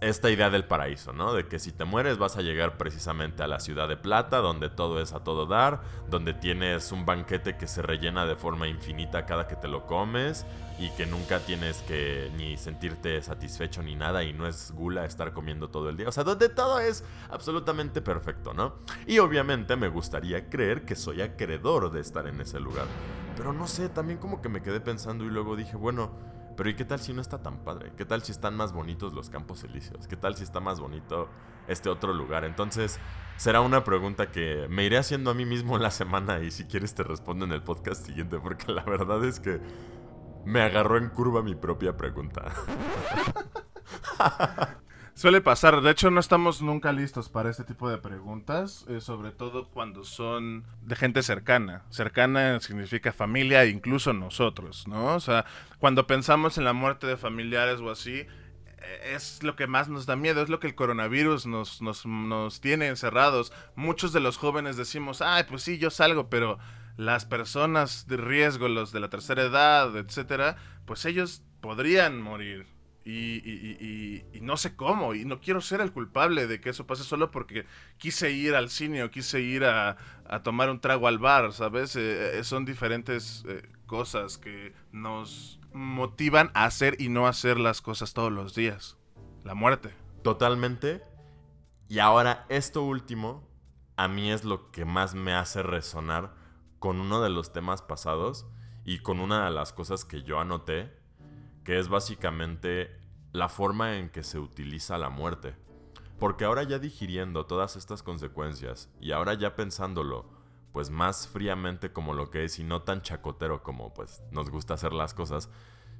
esta 0.00 0.30
idea 0.30 0.48
del 0.48 0.64
paraíso, 0.64 1.12
¿no? 1.12 1.34
De 1.34 1.46
que 1.48 1.58
si 1.58 1.72
te 1.72 1.84
mueres 1.84 2.16
vas 2.16 2.36
a 2.36 2.42
llegar 2.42 2.78
precisamente 2.78 3.42
a 3.42 3.48
la 3.48 3.58
ciudad 3.58 3.88
de 3.88 3.96
plata, 3.96 4.38
donde 4.38 4.70
todo 4.70 5.00
es 5.00 5.12
a 5.12 5.24
todo 5.24 5.46
dar, 5.46 5.82
donde 6.08 6.34
tienes 6.34 6.92
un 6.92 7.04
banquete 7.04 7.56
que 7.56 7.66
se 7.66 7.82
rellena 7.82 8.24
de 8.24 8.36
forma 8.36 8.68
infinita 8.68 9.26
cada 9.26 9.48
que 9.48 9.56
te 9.56 9.66
lo 9.66 9.86
comes 9.86 10.46
y 10.78 10.90
que 10.90 11.06
nunca 11.06 11.40
tienes 11.40 11.82
que 11.82 12.30
ni 12.36 12.56
sentirte 12.56 13.20
satisfecho 13.22 13.82
ni 13.82 13.96
nada 13.96 14.22
y 14.22 14.32
no 14.32 14.46
es 14.46 14.72
gula 14.72 15.04
estar 15.04 15.32
comiendo 15.32 15.68
todo 15.68 15.88
el 15.88 15.96
día. 15.96 16.08
O 16.08 16.12
sea, 16.12 16.22
donde 16.22 16.48
todo 16.48 16.78
es 16.78 17.04
absolutamente 17.30 18.00
perfecto, 18.02 18.54
¿no? 18.54 18.76
Y 19.06 19.18
obviamente 19.18 19.74
me 19.74 19.88
gustaría 19.88 20.48
creer 20.48 20.84
que 20.84 20.94
soy 20.94 21.22
acreedor 21.22 21.90
de 21.90 22.00
estar 22.00 22.26
en 22.28 22.40
ese 22.40 22.60
lugar. 22.60 22.86
Pero 23.36 23.52
no 23.52 23.66
sé, 23.66 23.88
también 23.88 24.18
como 24.18 24.40
que 24.42 24.48
me 24.48 24.62
quedé 24.62 24.80
pensando 24.80 25.24
y 25.24 25.28
luego 25.28 25.56
dije, 25.56 25.76
bueno, 25.76 26.12
pero 26.56 26.70
¿y 26.70 26.74
qué 26.74 26.84
tal 26.84 27.00
si 27.00 27.12
no 27.12 27.20
está 27.20 27.42
tan 27.42 27.64
padre? 27.64 27.92
¿Qué 27.96 28.04
tal 28.04 28.22
si 28.22 28.32
están 28.32 28.56
más 28.56 28.72
bonitos 28.72 29.12
los 29.12 29.30
campos 29.30 29.64
elíseos? 29.64 30.06
¿Qué 30.06 30.16
tal 30.16 30.36
si 30.36 30.44
está 30.44 30.60
más 30.60 30.80
bonito 30.80 31.28
este 31.68 31.88
otro 31.88 32.12
lugar? 32.12 32.44
Entonces, 32.44 32.98
será 33.36 33.60
una 33.60 33.84
pregunta 33.84 34.30
que 34.30 34.66
me 34.68 34.84
iré 34.84 34.98
haciendo 34.98 35.30
a 35.30 35.34
mí 35.34 35.44
mismo 35.44 35.78
la 35.78 35.90
semana 35.90 36.40
y 36.40 36.50
si 36.50 36.64
quieres 36.64 36.94
te 36.94 37.02
respondo 37.02 37.44
en 37.44 37.52
el 37.52 37.62
podcast 37.62 38.04
siguiente, 38.06 38.38
porque 38.38 38.72
la 38.72 38.84
verdad 38.84 39.24
es 39.24 39.40
que 39.40 39.60
me 40.44 40.60
agarró 40.60 40.98
en 40.98 41.08
curva 41.08 41.42
mi 41.42 41.54
propia 41.54 41.96
pregunta. 41.96 42.52
Suele 45.14 45.42
pasar, 45.42 45.82
de 45.82 45.90
hecho 45.90 46.10
no 46.10 46.20
estamos 46.20 46.62
nunca 46.62 46.90
listos 46.90 47.28
para 47.28 47.50
este 47.50 47.64
tipo 47.64 47.88
de 47.90 47.98
preguntas, 47.98 48.86
eh, 48.88 49.00
sobre 49.02 49.30
todo 49.30 49.68
cuando 49.68 50.04
son 50.04 50.64
de 50.80 50.96
gente 50.96 51.22
cercana. 51.22 51.82
Cercana 51.90 52.58
significa 52.60 53.12
familia, 53.12 53.66
incluso 53.66 54.14
nosotros, 54.14 54.88
¿no? 54.88 55.14
O 55.14 55.20
sea, 55.20 55.44
cuando 55.78 56.06
pensamos 56.06 56.56
en 56.56 56.64
la 56.64 56.72
muerte 56.72 57.06
de 57.06 57.18
familiares 57.18 57.80
o 57.80 57.90
así, 57.90 58.26
eh, 58.78 59.12
es 59.14 59.42
lo 59.42 59.54
que 59.54 59.66
más 59.66 59.90
nos 59.90 60.06
da 60.06 60.16
miedo, 60.16 60.42
es 60.42 60.48
lo 60.48 60.60
que 60.60 60.68
el 60.68 60.74
coronavirus 60.74 61.44
nos, 61.46 61.82
nos, 61.82 62.06
nos 62.06 62.62
tiene 62.62 62.88
encerrados. 62.88 63.52
Muchos 63.76 64.14
de 64.14 64.20
los 64.20 64.38
jóvenes 64.38 64.78
decimos, 64.78 65.20
ay, 65.20 65.44
pues 65.46 65.62
sí, 65.62 65.76
yo 65.76 65.90
salgo, 65.90 66.30
pero 66.30 66.58
las 66.96 67.26
personas 67.26 68.06
de 68.08 68.16
riesgo, 68.16 68.66
los 68.66 68.92
de 68.92 69.00
la 69.00 69.10
tercera 69.10 69.42
edad, 69.42 69.94
etcétera, 69.94 70.56
pues 70.86 71.04
ellos 71.04 71.42
podrían 71.60 72.20
morir. 72.20 72.71
Y, 73.04 74.22
no 74.40 74.56
sé 74.56 74.76
cómo, 74.76 75.14
y 75.14 75.24
no 75.24 75.40
quiero 75.40 75.60
ser 75.60 75.80
el 75.80 75.92
culpable 75.92 76.46
de 76.46 76.60
que 76.60 76.70
eso 76.70 76.86
pase 76.86 77.04
solo 77.04 77.30
porque 77.30 77.66
quise 77.98 78.30
ir 78.30 78.54
al 78.54 78.70
cine 78.70 79.02
o 79.02 79.10
quise 79.10 79.40
ir 79.40 79.64
a, 79.64 79.96
tomar 80.42 80.70
un 80.70 80.80
trago 80.80 81.08
al 81.08 81.18
bar, 81.18 81.52
¿sabes? 81.52 81.96
Eh, 81.96 82.38
eh, 82.38 82.44
son 82.44 82.64
diferentes 82.64 83.44
eh, 83.46 83.68
cosas 83.86 84.38
que 84.38 84.72
nos 84.92 85.60
motivan 85.72 86.50
a 86.54 86.64
hacer 86.64 86.96
y 87.00 87.08
no 87.08 87.26
hacer 87.26 87.58
las 87.58 87.80
cosas 87.82 88.14
todos 88.14 88.32
los 88.32 88.54
días. 88.54 88.96
La 89.44 89.54
muerte. 89.54 89.94
Totalmente. 90.22 91.02
Y 91.88 91.98
ahora 91.98 92.46
esto 92.48 92.82
último, 92.82 93.46
a 93.96 94.08
mí 94.08 94.30
es 94.30 94.44
lo 94.44 94.70
que 94.70 94.84
más 94.84 95.14
me 95.14 95.34
hace 95.34 95.62
resonar 95.62 96.34
con 96.78 97.00
uno 97.00 97.22
de 97.22 97.30
los 97.30 97.52
temas 97.52 97.82
pasados 97.82 98.46
y 98.84 99.00
con 99.00 99.20
una 99.20 99.44
de 99.44 99.50
las 99.50 99.72
cosas 99.72 100.04
que 100.04 100.22
yo 100.22 100.40
anoté 100.40 101.01
que 101.64 101.78
es 101.78 101.88
básicamente 101.88 102.90
la 103.32 103.48
forma 103.48 103.96
en 103.96 104.10
que 104.10 104.22
se 104.22 104.38
utiliza 104.38 104.98
la 104.98 105.08
muerte. 105.08 105.54
Porque 106.18 106.44
ahora 106.44 106.62
ya 106.62 106.78
digiriendo 106.78 107.46
todas 107.46 107.76
estas 107.76 108.02
consecuencias 108.02 108.90
y 109.00 109.12
ahora 109.12 109.34
ya 109.34 109.56
pensándolo, 109.56 110.30
pues 110.72 110.90
más 110.90 111.28
fríamente 111.28 111.92
como 111.92 112.14
lo 112.14 112.30
que 112.30 112.44
es 112.44 112.58
y 112.58 112.64
no 112.64 112.82
tan 112.82 113.02
chacotero 113.02 113.62
como 113.62 113.92
pues 113.92 114.22
nos 114.30 114.50
gusta 114.50 114.74
hacer 114.74 114.92
las 114.92 115.14
cosas, 115.14 115.50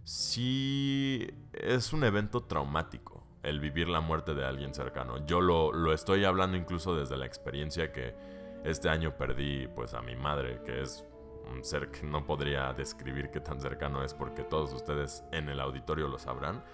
sí 0.05 1.29
es 1.53 1.93
un 1.93 2.05
evento 2.05 2.45
traumático 2.45 3.27
el 3.43 3.59
vivir 3.59 3.89
la 3.89 4.01
muerte 4.01 4.35
de 4.35 4.45
alguien 4.45 4.73
cercano. 4.73 5.27
Yo 5.27 5.41
lo, 5.41 5.73
lo 5.73 5.93
estoy 5.93 6.25
hablando 6.25 6.57
incluso 6.57 6.95
desde 6.95 7.17
la 7.17 7.27
experiencia 7.27 7.93
que 7.93 8.15
este 8.65 8.89
año 8.89 9.17
perdí 9.17 9.67
pues 9.69 9.95
a 9.95 10.03
mi 10.03 10.15
madre, 10.15 10.61
que 10.65 10.83
es 10.83 11.05
un 11.51 11.65
ser 11.65 11.91
que 11.91 12.07
no 12.07 12.25
podría 12.25 12.73
describir 12.73 13.31
qué 13.31 13.41
tan 13.41 13.61
cercano 13.61 14.03
es 14.05 14.15
porque 14.15 14.45
todos 14.45 14.73
ustedes 14.73 15.25
en 15.33 15.49
el 15.49 15.61
auditorio 15.61 16.09
lo 16.09 16.19
sabrán, 16.19 16.65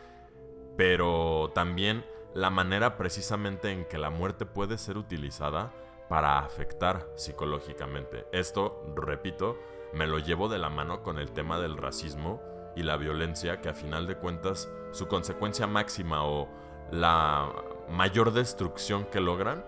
pero 0.76 1.50
también 1.54 2.04
la 2.34 2.50
manera 2.50 2.96
precisamente 2.96 3.70
en 3.70 3.84
que 3.86 3.98
la 3.98 4.10
muerte 4.10 4.46
puede 4.46 4.78
ser 4.78 4.98
utilizada 4.98 5.72
para 6.08 6.38
afectar 6.38 7.06
psicológicamente. 7.16 8.26
Esto, 8.32 8.82
repito, 8.96 9.58
me 9.92 10.06
lo 10.06 10.18
llevo 10.18 10.48
de 10.48 10.58
la 10.58 10.70
mano 10.70 11.02
con 11.02 11.18
el 11.18 11.32
tema 11.32 11.58
del 11.58 11.76
racismo 11.76 12.40
y 12.76 12.82
la 12.82 12.96
violencia, 12.96 13.60
que 13.60 13.68
a 13.68 13.74
final 13.74 14.06
de 14.06 14.16
cuentas 14.16 14.70
su 14.92 15.08
consecuencia 15.08 15.66
máxima 15.66 16.24
o 16.24 16.48
la 16.90 17.52
mayor 17.90 18.32
destrucción 18.32 19.04
que 19.06 19.20
logran 19.20 19.64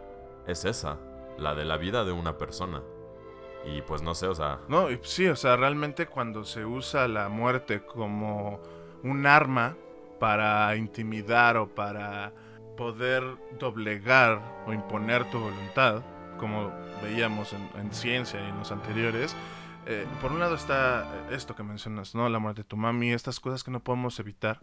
es 0.47 0.65
esa, 0.65 0.99
la 1.39 1.55
de 1.55 1.65
la 1.65 1.77
vida 1.77 2.05
de 2.05 2.13
una 2.13 2.39
persona. 2.39 2.83
Y 3.65 3.83
pues 3.83 4.03
no 4.03 4.15
sé, 4.15 4.27
o 4.27 4.35
sea... 4.35 4.59
No, 4.69 4.89
sí, 5.03 5.27
o 5.29 5.37
sea, 5.37 5.57
realmente 5.57 6.07
cuando 6.07 6.45
se 6.45 6.65
usa 6.65 7.09
la 7.09 7.29
muerte 7.29 7.85
como 7.85 8.61
un 9.03 9.27
arma 9.27 9.77
para 10.19 10.75
intimidar 10.77 11.57
o 11.57 11.69
para 11.69 12.33
poder 12.77 13.23
doblegar 13.59 14.41
o 14.67 14.73
imponer 14.73 15.31
tu 15.31 15.39
voluntad, 15.39 16.03
como 16.39 16.73
veíamos 17.03 17.53
en, 17.53 17.93
ciencia 17.93 18.41
y 18.41 18.49
en 18.49 18.59
los 18.59 18.73
anteriores, 18.73 19.37
eh, 19.87 20.07
por 20.21 20.33
un 20.33 20.41
lado 20.41 20.55
está 20.55 21.07
esto 21.31 21.55
que 21.55 21.63
mencionas, 21.63 22.15
¿no? 22.15 22.29
La 22.29 22.39
muerte 22.39 22.63
de 22.63 22.69
tu 22.69 22.77
mami, 22.77 23.13
estas 23.13 23.41
cosas 23.41 23.65
que 23.65 23.71
no 23.71 23.81
podemos 23.81 24.19
evitar. 24.19 24.61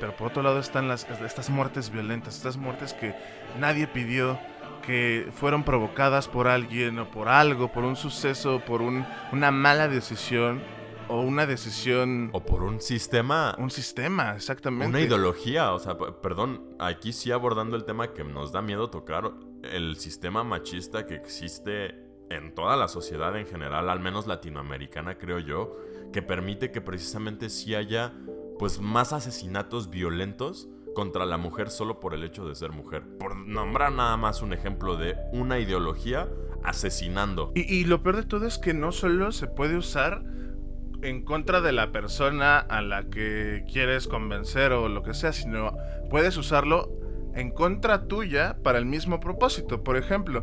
Pero 0.00 0.16
por 0.16 0.28
otro 0.28 0.42
lado 0.42 0.60
están 0.60 0.86
las, 0.86 1.08
estas 1.08 1.50
muertes 1.50 1.90
violentas, 1.90 2.36
estas 2.36 2.56
muertes 2.56 2.94
que 2.94 3.14
nadie 3.58 3.86
pidió, 3.88 4.38
que 4.88 5.28
fueron 5.34 5.64
provocadas 5.64 6.28
por 6.28 6.48
alguien 6.48 6.98
o 6.98 7.10
por 7.10 7.28
algo, 7.28 7.70
por 7.70 7.84
un 7.84 7.94
suceso, 7.94 8.62
por 8.66 8.80
una 8.80 9.50
mala 9.50 9.86
decisión 9.86 10.62
o 11.08 11.20
una 11.20 11.44
decisión... 11.44 12.30
O 12.32 12.42
por 12.42 12.62
un 12.62 12.80
sistema... 12.80 13.54
Un 13.58 13.70
sistema, 13.70 14.34
exactamente. 14.34 14.88
Una 14.88 15.02
ideología, 15.02 15.74
o 15.74 15.78
sea, 15.78 15.98
perdón, 15.98 16.74
aquí 16.78 17.12
sí 17.12 17.30
abordando 17.30 17.76
el 17.76 17.84
tema 17.84 18.14
que 18.14 18.24
nos 18.24 18.50
da 18.50 18.62
miedo 18.62 18.88
tocar, 18.88 19.30
el 19.62 19.96
sistema 19.96 20.42
machista 20.42 21.04
que 21.04 21.16
existe 21.16 21.94
en 22.30 22.54
toda 22.54 22.74
la 22.78 22.88
sociedad 22.88 23.36
en 23.36 23.46
general, 23.46 23.90
al 23.90 24.00
menos 24.00 24.26
latinoamericana 24.26 25.18
creo 25.18 25.38
yo, 25.38 25.76
que 26.14 26.22
permite 26.22 26.70
que 26.70 26.80
precisamente 26.80 27.50
sí 27.50 27.74
haya 27.74 28.14
pues 28.58 28.80
más 28.80 29.12
asesinatos 29.12 29.90
violentos 29.90 30.66
contra 30.98 31.24
la 31.26 31.36
mujer 31.36 31.70
solo 31.70 32.00
por 32.00 32.12
el 32.12 32.24
hecho 32.24 32.44
de 32.48 32.56
ser 32.56 32.72
mujer. 32.72 33.04
Por 33.20 33.36
nombrar 33.36 33.92
nada 33.92 34.16
más 34.16 34.42
un 34.42 34.52
ejemplo 34.52 34.96
de 34.96 35.14
una 35.30 35.60
ideología 35.60 36.28
asesinando. 36.64 37.52
Y, 37.54 37.84
lo 37.84 38.02
peor 38.02 38.16
de 38.16 38.24
todo 38.24 38.48
es 38.48 38.58
que 38.58 38.74
no 38.74 38.90
solo 38.90 39.30
se 39.30 39.46
puede 39.46 39.76
usar 39.76 40.24
en 41.02 41.22
contra 41.22 41.60
de 41.60 41.70
la 41.70 41.92
persona 41.92 42.58
a 42.58 42.82
la 42.82 43.04
que 43.04 43.64
quieres 43.72 44.08
convencer 44.08 44.72
o 44.72 44.88
lo 44.88 45.04
que 45.04 45.14
sea, 45.14 45.32
sino 45.32 45.72
puedes 46.10 46.36
usarlo 46.36 46.90
en 47.36 47.52
contra 47.52 48.08
tuya 48.08 48.58
para 48.64 48.78
el 48.78 48.84
mismo 48.84 49.20
propósito. 49.20 49.84
Por 49.84 49.96
ejemplo, 49.96 50.42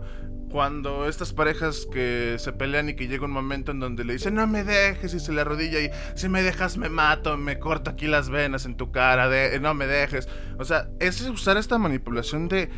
cuando 0.55 1.05
estas 1.09 1.33
parejas 1.33 1.85
que 1.91 2.37
se 2.39 2.53
pelean 2.53 2.87
y 2.87 2.95
que 2.95 3.09
llega 3.09 3.25
un 3.25 3.31
momento 3.31 3.73
en 3.73 3.81
donde 3.81 4.05
le 4.05 4.13
dicen 4.13 4.35
no 4.35 4.47
me 4.47 4.63
dejes 4.63 5.13
y 5.13 5.19
se 5.19 5.33
le 5.33 5.41
arrodilla 5.41 5.81
y 5.81 5.91
si 6.15 6.29
me 6.29 6.43
dejas 6.43 6.77
me 6.77 6.87
mato, 6.87 7.35
me 7.35 7.59
corto 7.59 7.91
aquí 7.91 8.07
las 8.07 8.29
venas 8.29 8.65
en 8.65 8.77
tu 8.77 8.89
cara, 8.89 9.27
de, 9.27 9.59
no 9.59 9.73
me 9.73 9.85
dejes. 9.85 10.29
O 10.57 10.63
sea, 10.63 10.87
es 11.01 11.19
usar 11.23 11.57
esta 11.57 11.77
manipulación 11.77 12.47
de 12.47 12.69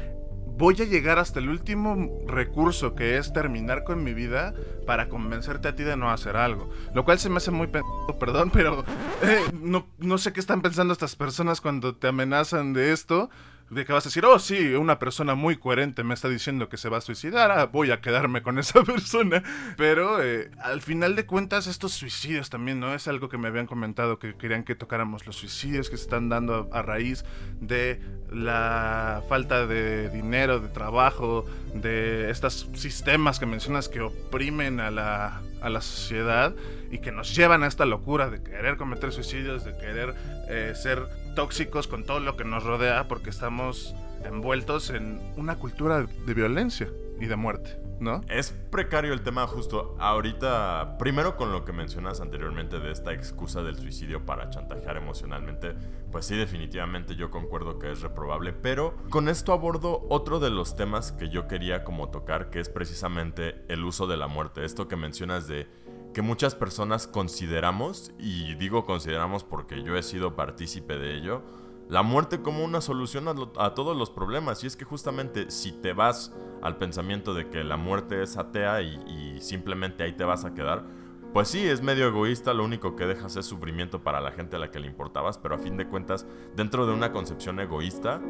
voy 0.58 0.74
a 0.82 0.86
llegar 0.86 1.20
hasta 1.20 1.38
el 1.38 1.50
último 1.50 2.26
recurso 2.26 2.96
que 2.96 3.20
es 3.20 3.32
terminar 3.32 3.84
con 3.84 4.04
mi 4.04 4.16
vida 4.16 4.56
para 4.88 5.08
convencerte 5.08 5.68
a 5.68 5.76
ti 5.76 5.84
de 5.84 5.98
no 5.98 6.10
hacer 6.10 6.36
algo. 6.36 6.72
Lo 6.96 7.06
cual 7.06 7.20
se 7.20 7.30
me 7.30 7.38
hace 7.38 7.52
muy 7.52 7.68
perdón, 8.20 8.50
pero 8.50 8.86
eh, 9.22 9.42
no, 9.54 9.86
no 10.00 10.18
sé 10.18 10.34
qué 10.34 10.40
están 10.40 10.64
pensando 10.64 10.94
estas 10.94 11.16
personas 11.16 11.62
cuando 11.62 11.96
te 11.96 12.08
amenazan 12.08 12.74
de 12.74 12.92
esto 12.92 13.30
de 13.70 13.86
que 13.86 13.94
vas 13.94 14.06
a 14.06 14.10
decir, 14.10 14.26
oh 14.26 14.40
sí, 14.40 14.74
una 14.74 14.98
persona 14.98 15.36
muy 15.36 15.58
coherente 15.58 16.04
me 16.04 16.14
está 16.14 16.30
diciendo 16.30 16.70
que 16.70 16.78
se 16.78 16.90
va 16.90 16.98
a 16.98 17.02
suicidar, 17.02 17.52
ah, 17.52 17.66
voy 17.66 17.92
a 17.92 18.00
quedarme 18.00 18.42
con 18.42 18.58
esa 18.60 18.84
persona. 18.84 19.44
Pero 19.76 20.24
eh, 20.24 20.50
al 20.62 20.82
final 20.82 21.16
de 21.16 21.26
cuentas 21.26 21.68
estos 21.68 21.94
suicidios 21.94 22.50
también, 22.50 22.80
¿no? 22.80 22.94
Es 22.94 23.08
algo 23.08 23.30
que 23.30 23.38
me 23.38 23.48
habían 23.48 23.68
comentado, 23.68 24.20
que 24.20 24.36
querían 24.36 24.64
que 24.64 24.76
tocáramos 24.76 25.26
los 25.26 25.36
suicidios 25.36 25.90
que 25.90 25.98
se 25.98 26.04
están 26.04 26.30
dando 26.30 26.70
a, 26.72 26.82
raíz 26.82 27.26
de 27.60 28.00
la 28.32 29.24
falta 29.28 29.68
de 29.68 30.10
dinero, 30.10 30.60
de 30.60 30.70
trabajo, 30.70 31.46
de 31.74 32.30
estos 32.30 32.70
sistemas 32.74 33.40
que 33.40 33.46
mencionas 33.46 33.90
que 33.90 34.02
oprimen 34.02 34.80
a 34.80 34.92
la, 34.92 35.42
a 35.62 35.70
la 35.70 35.82
sociedad 35.82 36.56
y 36.92 37.00
que 37.00 37.12
nos 37.12 37.36
llevan 37.36 37.64
a 37.64 37.68
esta 37.68 37.86
locura 37.86 38.30
de 38.30 38.42
querer 38.42 38.78
cometer 38.78 39.12
suicidios, 39.12 39.64
de 39.64 39.78
querer 39.78 40.14
eh, 40.50 40.74
ser 40.76 41.08
tóxicos 41.36 41.88
con 41.88 42.04
todo 42.04 42.20
lo 42.20 42.38
que 42.38 42.44
nos 42.44 42.64
rodea 42.64 43.08
porque 43.08 43.30
estamos 43.30 43.96
envueltos 44.26 44.90
en 44.90 45.20
una 45.36 45.56
cultura 45.56 46.06
de 46.26 46.34
violencia 46.34 46.90
y 47.20 47.26
de 47.26 47.36
muerte, 47.36 47.78
¿no? 48.00 48.22
Es 48.30 48.52
precario 48.52 49.14
el 49.14 49.22
tema 49.22 49.48
justo 49.48 49.96
ahorita, 50.00 50.98
primero 50.98 51.36
con 51.36 51.52
lo 51.52 51.66
que 51.66 51.74
mencionas 51.74 52.22
anteriormente 52.22 52.80
de 52.80 52.92
esta 52.92 53.14
excusa 53.14 53.64
del 53.64 53.78
suicidio 53.78 54.26
para 54.26 54.50
chantajear 54.50 54.98
emocionalmente, 54.98 55.74
pues 56.12 56.26
sí, 56.26 56.36
definitivamente 56.36 57.16
yo 57.16 57.32
concuerdo 57.32 57.80
que 57.80 57.92
es 57.92 58.02
reprobable, 58.02 58.54
pero 58.54 58.96
con 59.10 59.30
esto 59.30 59.54
abordo 59.54 60.06
otro 60.10 60.40
de 60.40 60.50
los 60.50 60.76
temas 60.76 61.12
que 61.12 61.30
yo 61.30 61.48
quería 61.48 61.84
como 61.84 62.10
tocar, 62.10 62.50
que 62.50 62.60
es 62.60 62.70
precisamente 62.70 63.64
el 63.68 63.84
uso 63.84 64.08
de 64.08 64.18
la 64.18 64.28
muerte, 64.28 64.66
esto 64.66 64.88
que 64.88 64.96
mencionas 64.96 65.48
de 65.48 65.68
que 66.14 66.22
muchas 66.22 66.56
personas 66.56 67.06
consideramos, 67.06 68.12
y 68.18 68.56
digo 68.56 68.86
consideramos 68.86 69.44
porque 69.44 69.84
yo 69.84 69.98
he 69.98 70.04
sido 70.04 70.36
partícipe 70.36 70.98
de 70.98 71.16
ello, 71.16 71.44
la 71.90 72.04
muerte 72.04 72.42
como 72.42 72.64
una 72.64 72.82
solución 72.82 73.28
a, 73.58 73.74
todos 73.74 73.96
los 73.96 74.10
problemas. 74.10 74.64
Y 74.64 74.68
es 74.68 74.76
que 74.76 74.86
justamente 74.86 75.50
si 75.52 75.72
te 75.72 75.94
vas 75.94 76.34
al 76.62 76.78
pensamiento 76.78 77.34
de 77.34 77.50
que 77.50 77.64
la 77.64 77.78
muerte 77.78 78.24
es 78.24 78.38
atea 78.38 78.82
y, 78.82 78.96
y, 79.08 79.42
simplemente 79.42 80.04
ahí 80.04 80.14
te 80.14 80.24
vas 80.24 80.44
a 80.44 80.54
quedar, 80.54 80.86
pues 81.34 81.50
sí, 81.50 81.68
es 81.68 81.82
medio 81.82 82.08
egoísta, 82.08 82.54
lo 82.54 82.66
único 82.66 82.96
que 82.96 83.06
dejas 83.06 83.36
es 83.36 83.46
sufrimiento 83.46 84.04
para 84.04 84.20
la 84.22 84.32
gente 84.32 84.56
a 84.56 84.60
la 84.60 84.72
que 84.72 84.80
le 84.80 84.88
importabas, 84.88 85.38
pero 85.38 85.56
a 85.56 85.60
fin 85.60 85.78
de 85.78 85.88
cuentas, 85.88 86.26
dentro 86.56 86.88
de 86.88 86.94
una 86.94 87.12
concepción 87.12 87.60
egoísta, 87.60 88.22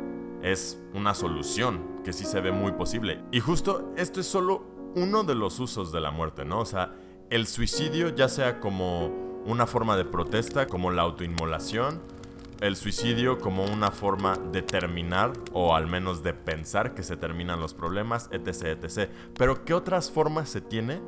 es 0.41 0.81
una 0.93 1.13
solución 1.13 2.01
que 2.03 2.13
sí 2.13 2.25
se 2.25 2.41
ve 2.41 2.51
muy 2.51 2.73
posible. 2.73 3.23
Y 3.31 3.39
justo 3.39 3.93
esto 3.95 4.19
es 4.19 4.27
solo 4.27 4.65
uno 4.95 5.23
de 5.23 5.35
los 5.35 5.59
usos 5.59 5.91
de 5.91 6.01
la 6.01 6.11
muerte, 6.11 6.43
¿no? 6.45 6.59
O 6.59 6.65
sea, 6.65 6.95
el 7.29 7.47
suicidio 7.47 8.09
ya 8.09 8.29
sea 8.29 8.59
como 8.59 9.07
una 9.45 9.65
forma 9.65 9.95
de 9.95 10.05
protesta, 10.05 10.67
como 10.67 10.91
la 10.91 11.03
autoinmolación, 11.03 12.01
el 12.61 12.75
suicidio 12.75 13.37
como 13.39 13.65
una 13.65 13.91
forma 13.91 14.35
de 14.35 14.61
terminar 14.61 15.33
o 15.53 15.75
al 15.75 15.87
menos 15.87 16.23
de 16.23 16.33
pensar 16.33 16.93
que 16.93 17.03
se 17.03 17.17
terminan 17.17 17.59
los 17.59 17.73
problemas, 17.73 18.29
etc, 18.31 18.83
etc. 18.83 19.09
Pero 19.37 19.63
¿qué 19.63 19.73
otras 19.73 20.11
formas 20.11 20.49
se 20.49 20.61
tiene 20.61 20.99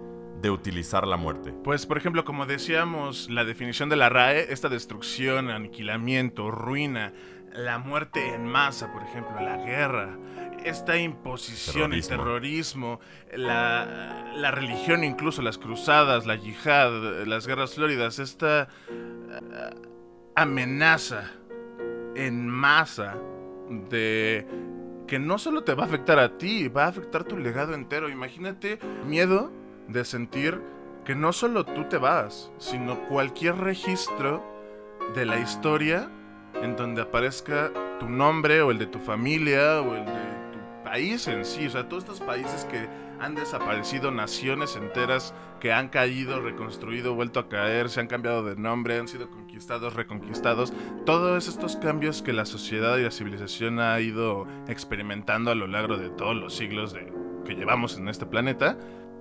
de 0.41 0.49
utilizar 0.49 1.07
la 1.07 1.17
muerte? 1.17 1.53
Pues 1.63 1.85
por 1.85 1.97
ejemplo, 1.97 2.23
como 2.23 2.45
decíamos, 2.45 3.29
la 3.29 3.45
definición 3.45 3.89
de 3.89 3.95
la 3.95 4.09
RAE, 4.09 4.51
esta 4.51 4.69
destrucción, 4.69 5.49
aniquilamiento, 5.49 6.51
ruina, 6.51 7.13
la 7.53 7.79
muerte 7.79 8.33
en 8.33 8.45
masa, 8.45 8.91
por 8.93 9.01
ejemplo, 9.01 9.39
la 9.41 9.57
guerra, 9.57 10.17
esta 10.63 10.97
imposición, 10.97 11.93
el 11.93 12.05
terrorismo, 12.05 12.99
la, 13.33 14.51
religión, 14.51 15.03
incluso 15.03 15.41
las 15.41 15.57
cruzadas, 15.57 16.25
la 16.25 16.35
yihad, 16.35 17.25
las 17.25 17.47
guerras 17.47 17.73
floridas, 17.73 18.19
esta 18.19 18.67
amenaza 20.41 21.32
en 22.15 22.47
masa 22.47 23.15
de 23.89 24.45
que 25.08 25.19
no 25.19 25.38
solo 25.38 25.63
te 25.63 25.73
va 25.73 25.84
a 25.84 25.86
afectar 25.88 26.19
a 26.19 26.38
ti, 26.38 26.67
va 26.67 26.86
a 26.86 26.89
afectar 26.89 27.23
tu 27.23 27.38
legado 27.38 27.73
entero. 27.73 28.10
Imagínate 28.10 28.80
miedo 29.06 29.52
de 29.88 30.06
sentir 30.06 30.62
que 31.06 31.15
no 31.15 31.34
solo 31.34 31.65
tú 31.65 31.86
te 31.86 31.97
vas, 31.97 32.52
sino 32.60 33.08
cualquier 33.08 33.58
registro 33.58 34.43
de 35.15 35.25
la 35.25 35.39
historia 35.39 36.10
en 36.62 36.75
donde 36.75 37.02
aparezca 37.02 37.71
tu 37.99 38.08
nombre 38.08 38.62
o 38.62 38.71
el 38.71 38.78
de 38.78 38.86
tu 38.86 38.99
familia 38.99 39.82
o 39.82 39.95
el 39.95 40.06
de 40.06 40.30
país 40.84 41.28
en 41.28 41.45
sí, 41.45 41.67
o 41.67 41.69
sea, 41.69 41.88
todos 41.88 42.04
estos 42.04 42.21
países 42.21 42.65
que 42.65 42.88
han 43.19 43.36
desaparecido, 43.36 44.12
naciones 44.12 44.75
enteras 44.75 45.34
que 45.60 45.73
han 45.73 45.89
caído, 45.89 46.41
reconstruido, 46.41 47.15
vuelto 47.15 47.39
a 47.39 47.49
caer, 47.49 47.89
se 47.89 47.99
han 47.99 48.08
cambiado 48.08 48.43
de 48.43 48.55
nombre, 48.55 48.97
han 48.97 49.08
sido 49.08 49.29
conquistados, 49.29 49.93
reconquistados, 49.93 50.73
todos 51.05 51.47
estos 51.47 51.75
cambios 51.77 52.21
que 52.21 52.34
la 52.34 52.45
sociedad 52.45 52.97
y 52.97 53.03
la 53.03 53.12
civilización 53.12 53.79
ha 53.79 53.99
ido 53.99 54.47
experimentando 54.67 55.51
a 55.51 55.55
lo 55.55 55.67
largo 55.67 55.97
de 55.97 56.10
todos 56.10 56.36
los 56.36 56.55
siglos 56.55 56.93
de, 56.93 57.12
que 57.45 57.55
llevamos 57.55 57.97
en 57.97 58.08
este 58.08 58.25
planeta, 58.25 58.77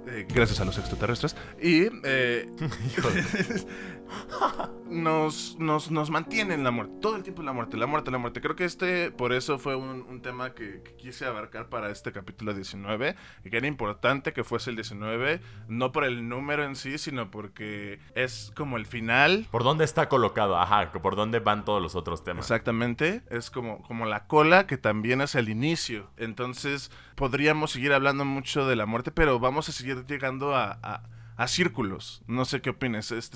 eh, 0.08 0.26
gracias 0.28 0.60
a 0.60 0.64
los 0.64 0.78
extraterrestres, 0.78 1.36
y 1.60 1.88
eh, 2.04 2.48
nos, 4.90 5.56
nos, 5.58 5.90
nos 5.90 6.10
mantienen 6.10 6.64
la 6.64 6.70
muerte, 6.70 6.94
todo 7.00 7.16
el 7.16 7.22
tiempo 7.22 7.42
la 7.42 7.52
muerte, 7.52 7.76
la 7.76 7.86
muerte, 7.86 8.10
la 8.10 8.18
muerte. 8.18 8.40
Creo 8.40 8.56
que 8.56 8.64
este, 8.64 9.10
por 9.10 9.32
eso 9.32 9.58
fue 9.58 9.76
un, 9.76 10.18
tema 10.22 10.52
que, 10.52 10.82
quise 10.98 11.26
abarcar 11.26 11.68
para 11.68 11.90
este 11.90 12.10
capítulo 12.12 12.54
19, 12.54 13.14
y 13.44 13.50
que 13.50 13.56
era 13.56 13.66
importante 13.66 14.32
que 14.32 14.44
fuese 14.44 14.70
el 14.70 14.76
19, 14.76 15.40
no 15.68 15.92
por 15.92 16.04
el 16.04 16.28
número 16.28 16.64
en 16.64 16.74
sí, 16.74 16.98
sino 16.98 17.30
porque 17.30 18.00
es 18.14 18.52
como 18.56 18.76
el 18.76 18.86
final. 18.86 19.46
¿Por 19.50 19.62
dónde 19.62 19.84
está 19.84 20.08
colocado? 20.08 20.58
Ajá, 20.58 20.90
por 20.90 21.16
dónde 21.16 21.38
van 21.38 21.64
todos 21.64 21.80
los 21.80 21.94
otros 21.94 22.24
temas. 22.24 22.46
Exactamente, 22.46 23.22
es 23.30 23.50
como, 23.50 23.82
como 23.82 24.06
la 24.06 24.26
cola 24.26 24.66
que 24.66 24.76
también 24.76 25.20
es 25.20 25.34
el 25.34 25.48
inicio. 25.48 26.10
Entonces, 26.16 26.90
podríamos 27.18 27.72
seguir 27.72 27.92
hablando 27.92 28.24
mucho 28.24 28.66
de 28.66 28.76
la 28.76 28.86
muerte, 28.86 29.10
pero 29.10 29.38
vamos 29.38 29.68
a 29.68 29.72
seguir 29.72 30.06
llegando 30.06 30.56
a 30.56 31.02
a 31.38 31.46
círculos. 31.46 32.22
No 32.26 32.44
sé 32.44 32.60
qué 32.60 32.70
opinas. 32.70 33.12
Es, 33.12 33.30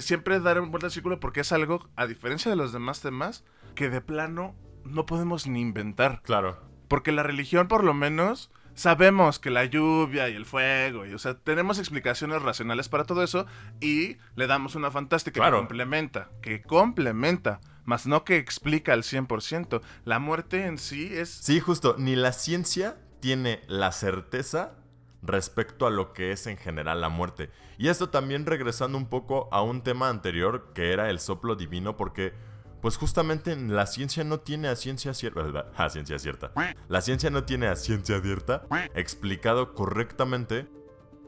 siempre 0.00 0.40
dar 0.40 0.60
vuelta 0.60 0.88
al 0.88 0.92
círculo 0.92 1.20
porque 1.20 1.40
es 1.40 1.52
algo, 1.52 1.88
a 1.94 2.06
diferencia 2.06 2.50
de 2.50 2.56
los 2.56 2.72
demás 2.72 3.00
temas, 3.00 3.44
que 3.76 3.88
de 3.88 4.00
plano 4.00 4.56
no 4.84 5.06
podemos 5.06 5.46
ni 5.46 5.60
inventar. 5.60 6.20
Claro. 6.22 6.60
Porque 6.88 7.12
la 7.12 7.22
religión, 7.22 7.68
por 7.68 7.84
lo 7.84 7.94
menos, 7.94 8.50
sabemos 8.74 9.38
que 9.38 9.50
la 9.50 9.64
lluvia 9.64 10.28
y 10.28 10.34
el 10.34 10.44
fuego, 10.44 11.06
y, 11.06 11.14
o 11.14 11.18
sea, 11.18 11.38
tenemos 11.38 11.78
explicaciones 11.78 12.42
racionales 12.42 12.88
para 12.88 13.04
todo 13.04 13.22
eso 13.22 13.46
y 13.80 14.16
le 14.34 14.48
damos 14.48 14.74
una 14.74 14.90
fantástica 14.90 15.44
que 15.44 15.50
complementa, 15.50 16.30
que 16.42 16.62
complementa, 16.62 17.60
más 17.84 18.08
no 18.08 18.24
que 18.24 18.38
explica 18.38 18.92
al 18.92 19.04
100%. 19.04 19.82
La 20.04 20.18
muerte 20.18 20.66
en 20.66 20.78
sí 20.78 21.10
es... 21.12 21.30
Sí, 21.30 21.60
justo, 21.60 21.94
ni 21.96 22.16
la 22.16 22.32
ciencia 22.32 22.96
tiene 23.20 23.62
la 23.68 23.92
certeza 23.92 24.76
respecto 25.22 25.86
a 25.86 25.90
lo 25.90 26.12
que 26.12 26.32
es 26.32 26.46
en 26.46 26.56
general 26.56 27.00
la 27.00 27.08
muerte. 27.08 27.50
Y 27.78 27.88
esto 27.88 28.08
también 28.08 28.46
regresando 28.46 28.96
un 28.96 29.06
poco 29.06 29.48
a 29.52 29.62
un 29.62 29.82
tema 29.82 30.08
anterior 30.08 30.72
que 30.74 30.92
era 30.92 31.10
el 31.10 31.18
soplo 31.18 31.56
divino 31.56 31.96
porque 31.96 32.32
pues 32.80 32.96
justamente 32.96 33.56
la 33.56 33.86
ciencia 33.86 34.22
no 34.22 34.40
tiene 34.40 34.68
a 34.68 34.76
ciencia 34.76 35.12
cierta, 35.14 35.72
a 35.76 35.90
ciencia 35.90 36.18
cierta. 36.18 36.52
La 36.88 37.00
ciencia 37.00 37.30
no 37.30 37.44
tiene 37.44 37.66
a 37.66 37.76
ciencia 37.76 38.20
cierta 38.20 38.66
explicado 38.94 39.74
correctamente 39.74 40.68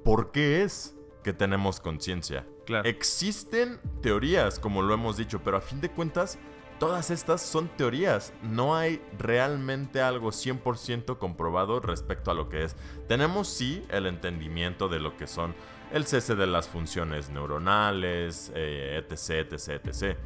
por 0.04 0.30
qué 0.30 0.62
es 0.62 0.96
que 1.22 1.32
tenemos 1.32 1.80
conciencia. 1.80 2.46
Existen 2.84 3.80
teorías, 4.02 4.58
como 4.58 4.82
lo 4.82 4.94
hemos 4.94 5.16
dicho, 5.16 5.40
pero 5.42 5.56
a 5.56 5.60
fin 5.60 5.80
de 5.80 5.90
cuentas 5.90 6.38
Todas 6.78 7.10
estas 7.10 7.42
son 7.42 7.68
teorías, 7.68 8.32
no 8.42 8.76
hay 8.76 9.02
realmente 9.18 10.00
algo 10.00 10.30
100% 10.30 11.18
comprobado 11.18 11.80
respecto 11.80 12.30
a 12.30 12.34
lo 12.34 12.48
que 12.48 12.62
es. 12.62 12.76
Tenemos 13.08 13.48
sí 13.48 13.84
el 13.88 14.06
entendimiento 14.06 14.88
de 14.88 15.00
lo 15.00 15.16
que 15.16 15.26
son 15.26 15.56
el 15.92 16.06
cese 16.06 16.36
de 16.36 16.46
las 16.46 16.68
funciones 16.68 17.30
neuronales, 17.30 18.52
eh, 18.54 19.02
etc, 19.02 19.52
etc, 19.52 19.86
etc. 19.86 20.18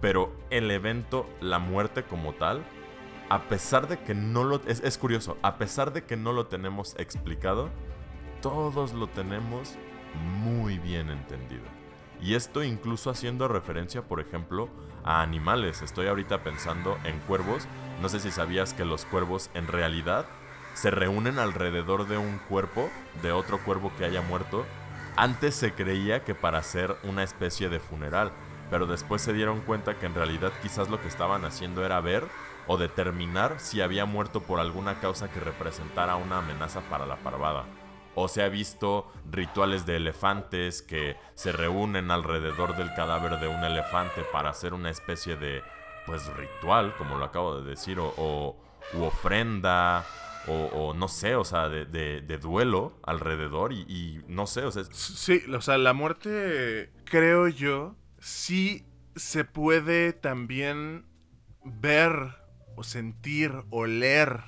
Pero 0.00 0.32
el 0.48 0.70
evento, 0.70 1.28
la 1.42 1.58
muerte 1.58 2.04
como 2.04 2.32
tal, 2.32 2.64
a 3.28 3.42
pesar 3.42 3.86
de 3.86 3.98
que 3.98 4.14
no 4.14 4.44
lo... 4.44 4.62
Es, 4.66 4.80
es 4.80 4.96
curioso, 4.96 5.36
a 5.42 5.58
pesar 5.58 5.92
de 5.92 6.04
que 6.04 6.16
no 6.16 6.32
lo 6.32 6.46
tenemos 6.46 6.94
explicado, 6.98 7.68
todos 8.40 8.94
lo 8.94 9.08
tenemos 9.08 9.74
muy 10.42 10.78
bien 10.78 11.10
entendido. 11.10 11.64
Y 12.20 12.34
esto 12.34 12.64
incluso 12.64 13.10
haciendo 13.10 13.46
referencia, 13.46 14.02
por 14.02 14.20
ejemplo, 14.20 14.70
a 15.08 15.22
animales. 15.22 15.80
Estoy 15.80 16.06
ahorita 16.06 16.44
pensando 16.44 16.98
en 17.04 17.18
cuervos. 17.20 17.66
No 18.02 18.10
sé 18.10 18.20
si 18.20 18.30
sabías 18.30 18.74
que 18.74 18.84
los 18.84 19.06
cuervos 19.06 19.48
en 19.54 19.66
realidad 19.66 20.26
se 20.74 20.90
reúnen 20.90 21.38
alrededor 21.38 22.06
de 22.06 22.18
un 22.18 22.38
cuerpo, 22.38 22.90
de 23.22 23.32
otro 23.32 23.58
cuervo 23.64 23.90
que 23.96 24.04
haya 24.04 24.20
muerto. 24.20 24.66
Antes 25.16 25.54
se 25.54 25.72
creía 25.72 26.24
que 26.24 26.34
para 26.34 26.58
hacer 26.58 26.94
una 27.02 27.22
especie 27.24 27.70
de 27.70 27.80
funeral, 27.80 28.32
pero 28.70 28.86
después 28.86 29.22
se 29.22 29.32
dieron 29.32 29.62
cuenta 29.62 29.98
que 29.98 30.06
en 30.06 30.14
realidad 30.14 30.52
quizás 30.62 30.90
lo 30.90 31.00
que 31.00 31.08
estaban 31.08 31.44
haciendo 31.46 31.84
era 31.84 32.00
ver 32.00 32.24
o 32.66 32.76
determinar 32.76 33.54
si 33.58 33.80
había 33.80 34.04
muerto 34.04 34.42
por 34.42 34.60
alguna 34.60 35.00
causa 35.00 35.30
que 35.30 35.40
representara 35.40 36.16
una 36.16 36.38
amenaza 36.38 36.82
para 36.82 37.06
la 37.06 37.16
parvada. 37.16 37.64
O 38.20 38.26
se 38.26 38.42
ha 38.42 38.48
visto 38.48 39.12
rituales 39.30 39.86
de 39.86 39.94
elefantes 39.94 40.82
que 40.82 41.16
se 41.36 41.52
reúnen 41.52 42.10
alrededor 42.10 42.76
del 42.76 42.92
cadáver 42.94 43.38
de 43.38 43.46
un 43.46 43.62
elefante 43.62 44.22
para 44.32 44.50
hacer 44.50 44.74
una 44.74 44.90
especie 44.90 45.36
de, 45.36 45.62
pues, 46.04 46.26
ritual, 46.34 46.92
como 46.98 47.16
lo 47.16 47.24
acabo 47.24 47.60
de 47.60 47.70
decir, 47.70 47.98
o, 48.00 48.56
u 48.92 49.02
ofrenda, 49.02 50.04
o, 50.48 50.94
no 50.94 51.06
sé, 51.06 51.36
o 51.36 51.44
sea, 51.44 51.68
de, 51.68 52.38
duelo 52.42 52.98
alrededor 53.04 53.72
y, 53.72 54.20
no 54.26 54.48
sé, 54.48 54.64
o 54.64 54.72
sea... 54.72 54.82
Sí, 54.90 55.40
o 55.54 55.60
sea, 55.60 55.78
la 55.78 55.92
muerte, 55.92 56.90
creo 57.04 57.46
yo, 57.46 57.94
sí 58.18 58.84
se 59.14 59.44
puede 59.44 60.12
también 60.12 61.06
ver 61.62 62.12
o 62.74 62.82
sentir, 62.82 63.52
oler, 63.70 64.42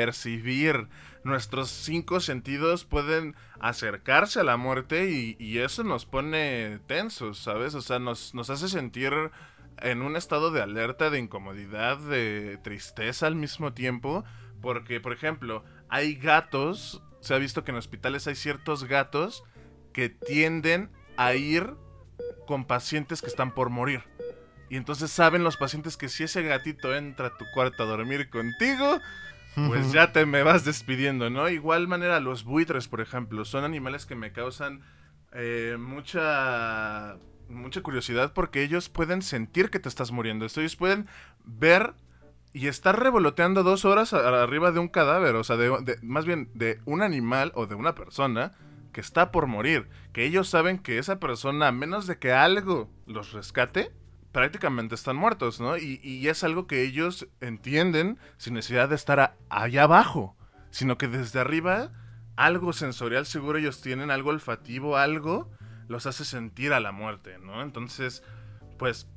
percibir. 0.00 0.88
Nuestros 1.24 1.68
cinco 1.68 2.20
sentidos 2.20 2.86
pueden 2.86 3.36
acercarse 3.60 4.40
a 4.40 4.44
la 4.44 4.56
muerte 4.56 5.10
y, 5.10 5.58
eso 5.58 5.84
nos 5.84 6.06
pone 6.06 6.80
tensos, 6.86 7.36
¿sabes? 7.38 7.74
O 7.74 7.82
sea, 7.82 7.98
nos, 7.98 8.34
nos 8.34 8.48
hace 8.48 8.70
sentir 8.70 9.12
en 9.82 10.00
un 10.00 10.16
estado 10.16 10.50
de 10.50 10.62
alerta, 10.62 11.10
de 11.10 11.18
incomodidad, 11.18 11.98
de 11.98 12.58
tristeza 12.62 13.26
al 13.26 13.34
mismo 13.34 13.74
tiempo. 13.74 14.24
Porque, 14.62 15.00
por 15.00 15.12
ejemplo, 15.12 15.64
hay 15.90 16.14
gatos, 16.14 17.02
se 17.20 17.34
ha 17.34 17.38
visto 17.38 17.62
que 17.62 17.72
en 17.72 17.76
hospitales 17.76 18.26
hay 18.26 18.36
ciertos 18.36 18.84
gatos 18.84 19.44
que 19.92 20.08
tienden 20.08 20.90
a 21.18 21.34
ir 21.34 21.74
con 22.46 22.64
pacientes 22.64 23.20
que 23.20 23.28
están 23.28 23.52
por 23.52 23.68
morir. 23.68 24.02
Y 24.70 24.76
entonces 24.76 25.10
saben 25.10 25.44
los 25.44 25.58
pacientes 25.58 25.98
que 25.98 26.08
si 26.08 26.24
ese 26.24 26.42
gatito 26.42 26.94
entra 26.94 27.26
a 27.26 27.36
tu 27.36 27.44
cuarto 27.52 27.82
a 27.82 27.86
dormir 27.86 28.30
contigo, 28.30 29.00
pues 29.54 29.92
ya 29.92 30.12
te 30.12 30.26
me 30.26 30.42
vas 30.42 30.64
despidiendo, 30.64 31.30
¿no? 31.30 31.48
Igual 31.48 31.88
manera 31.88 32.20
los 32.20 32.44
buitres, 32.44 32.88
por 32.88 33.00
ejemplo, 33.00 33.44
son 33.44 33.64
animales 33.64 34.06
que 34.06 34.14
me 34.14 34.32
causan 34.32 34.82
eh, 35.32 35.76
mucha 35.78 37.18
mucha 37.48 37.82
curiosidad 37.82 38.32
porque 38.32 38.62
ellos 38.62 38.88
pueden 38.88 39.22
sentir 39.22 39.70
que 39.70 39.80
te 39.80 39.88
estás 39.88 40.12
muriendo. 40.12 40.46
Ellos 40.46 40.76
pueden 40.76 41.08
ver 41.44 41.94
y 42.52 42.66
estar 42.66 42.98
revoloteando 42.98 43.62
dos 43.62 43.84
horas 43.84 44.12
arriba 44.12 44.72
de 44.72 44.80
un 44.80 44.88
cadáver, 44.88 45.36
o 45.36 45.44
sea, 45.44 45.56
de, 45.56 45.98
más 46.02 46.24
bien 46.24 46.50
de 46.54 46.80
un 46.84 47.02
animal 47.02 47.52
o 47.54 47.66
de 47.66 47.74
una 47.74 47.94
persona 47.94 48.52
que 48.92 49.00
está 49.00 49.30
por 49.30 49.46
morir. 49.46 49.88
Que 50.12 50.24
ellos 50.24 50.48
saben 50.48 50.78
que 50.78 50.98
esa 50.98 51.20
persona, 51.20 51.68
a 51.68 51.72
menos 51.72 52.06
de 52.06 52.18
que 52.18 52.32
algo 52.32 52.90
los 53.06 53.32
rescate, 53.32 53.92
prácticamente 54.32 54.94
están 54.94 55.16
muertos, 55.16 55.60
¿no? 55.60 55.76
Y, 55.76 56.28
es 56.28 56.44
algo 56.44 56.66
que 56.66 56.82
ellos 56.82 57.26
entienden 57.40 58.18
sin 58.36 58.54
necesidad 58.54 58.88
de 58.88 58.94
estar 58.94 59.36
allá 59.48 59.82
abajo, 59.84 60.36
sino 60.70 60.98
que 60.98 61.08
desde 61.08 61.40
arriba 61.40 61.90
algo 62.36 62.72
sensorial 62.72 63.26
seguro 63.26 63.58
ellos 63.58 63.82
tienen, 63.82 64.10
algo 64.10 64.30
olfativo, 64.30 64.96
algo 64.96 65.50
los 65.88 66.06
hace 66.06 66.24
sentir 66.24 66.72
a 66.72 66.80
la 66.80 66.92
muerte, 66.92 67.38
¿no? 67.38 67.62
Entonces, 67.62 68.22
pues, 68.78 69.08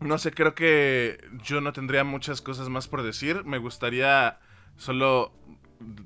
no 0.00 0.18
sé, 0.18 0.32
creo 0.32 0.54
que 0.54 1.22
yo 1.42 1.60
no 1.60 1.72
tendría 1.72 2.04
muchas 2.04 2.40
cosas 2.40 2.68
más 2.68 2.88
por 2.88 3.02
decir. 3.02 3.44
Me 3.44 3.58
gustaría 3.58 4.38
solo 4.76 5.32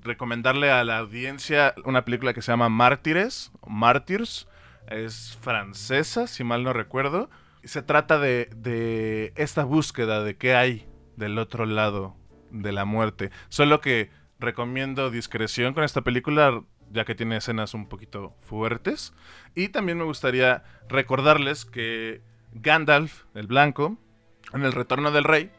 recomendarle 0.03 0.73
a 0.73 0.83
la 0.83 0.99
audiencia 0.99 1.75
una 1.85 2.05
película 2.05 2.35
que 2.35 2.43
se 2.43 2.51
llama 2.51 2.69
Mártires, 2.69 3.53
Martyrs, 3.67 4.49
es 4.89 5.39
francesa, 5.41 6.27
si 6.27 6.43
mal 6.43 6.65
no 6.65 6.73
recuerdo 6.73 7.31
se 7.65 7.83
trata 7.83 8.19
de, 8.19 9.33
esta 9.37 9.65
búsqueda 9.65 10.23
de 10.23 10.37
qué 10.37 10.55
hay 10.55 10.87
del 11.17 11.39
otro 11.39 11.67
lado 11.67 12.17
de 12.51 12.73
la 12.73 12.85
muerte. 12.85 13.31
Solo 13.49 13.81
que 13.81 14.11
recomiendo 14.39 15.11
discreción 15.11 15.75
con 15.75 15.85
esta 15.85 16.03
película, 16.03 16.63
ya 16.91 17.05
que 17.05 17.15
tiene 17.15 17.37
escenas 17.37 17.75
un 17.75 17.89
poquito 17.89 18.35
fuertes. 18.41 19.13
Y 19.55 19.69
también 19.69 19.99
me 19.99 20.05
gustaría 20.05 20.65
recordarles 20.89 21.65
que 21.65 22.23
Gandalf, 22.53 23.25
el 23.35 23.47
blanco, 23.47 23.99
en 24.53 24.65
el 24.65 24.73
retorno 24.73 25.11
del 25.11 25.25
rey, 25.25 25.51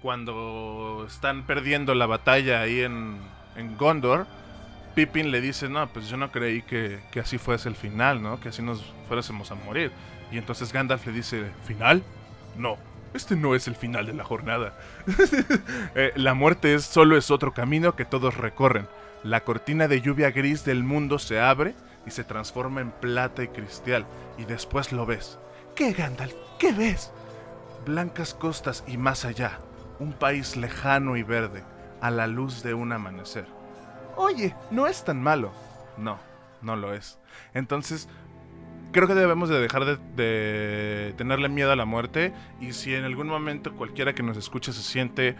cuando 0.00 1.04
están 1.06 1.46
perdiendo 1.46 1.94
la 1.94 2.06
batalla 2.06 2.62
ahí 2.62 2.80
en, 2.80 3.18
en 3.56 3.76
Gondor, 3.76 4.26
Pippin 4.94 5.30
le 5.30 5.40
dice, 5.40 5.68
no, 5.68 5.86
pues 5.92 6.08
yo 6.08 6.16
no 6.16 6.32
creí 6.32 6.62
que, 6.62 7.00
que 7.12 7.20
así 7.20 7.38
fuese 7.38 7.68
el 7.68 7.76
final, 7.76 8.22
¿no? 8.22 8.40
Que 8.40 8.48
así 8.48 8.62
nos 8.62 8.82
fuésemos 9.08 9.50
a 9.50 9.54
morir. 9.54 9.92
Y 10.30 10.38
entonces 10.38 10.72
Gandalf 10.72 11.06
le 11.06 11.12
dice, 11.12 11.50
¿final? 11.64 12.02
No, 12.56 12.76
este 13.14 13.34
no 13.34 13.54
es 13.54 13.66
el 13.66 13.74
final 13.74 14.06
de 14.06 14.14
la 14.14 14.24
jornada. 14.24 14.74
Eh, 15.96 16.12
la 16.14 16.34
muerte 16.34 16.74
es, 16.74 16.84
solo 16.84 17.16
es 17.16 17.30
otro 17.30 17.52
camino 17.52 17.96
que 17.96 18.04
todos 18.04 18.36
recorren. 18.36 18.86
La 19.24 19.40
cortina 19.40 19.88
de 19.88 20.00
lluvia 20.00 20.30
gris 20.30 20.64
del 20.64 20.84
mundo 20.84 21.18
se 21.18 21.40
abre 21.40 21.74
y 22.06 22.10
se 22.12 22.22
transforma 22.22 22.80
en 22.80 22.92
plata 22.92 23.42
y 23.42 23.48
cristal. 23.48 24.06
Y 24.38 24.44
después 24.44 24.92
lo 24.92 25.04
ves. 25.04 25.38
¿Qué, 25.74 25.92
Gandalf? 25.92 26.34
¿Qué 26.58 26.72
ves? 26.72 27.12
Blancas 27.84 28.34
costas 28.34 28.84
y 28.86 28.96
más 28.96 29.24
allá. 29.24 29.58
Un 29.98 30.12
país 30.12 30.56
lejano 30.56 31.16
y 31.16 31.22
verde, 31.22 31.64
a 32.00 32.10
la 32.10 32.26
luz 32.26 32.62
de 32.62 32.74
un 32.74 32.92
amanecer. 32.92 33.46
Oye, 34.16 34.54
no 34.70 34.86
es 34.86 35.04
tan 35.04 35.20
malo. 35.20 35.50
No, 35.96 36.18
no 36.62 36.76
lo 36.76 36.94
es. 36.94 37.18
Entonces, 37.52 38.08
creo 38.92 39.08
que 39.08 39.14
debemos 39.14 39.48
de 39.48 39.60
dejar 39.60 39.98
de, 39.98 41.14
tenerle 41.16 41.48
miedo 41.48 41.72
a 41.72 41.76
la 41.76 41.84
muerte 41.84 42.32
y 42.60 42.72
si 42.72 42.94
en 42.94 43.04
algún 43.04 43.28
momento 43.28 43.74
cualquiera 43.74 44.14
que 44.14 44.22
nos 44.22 44.36
escuche 44.36 44.72
se 44.72 44.82
siente 44.82 45.36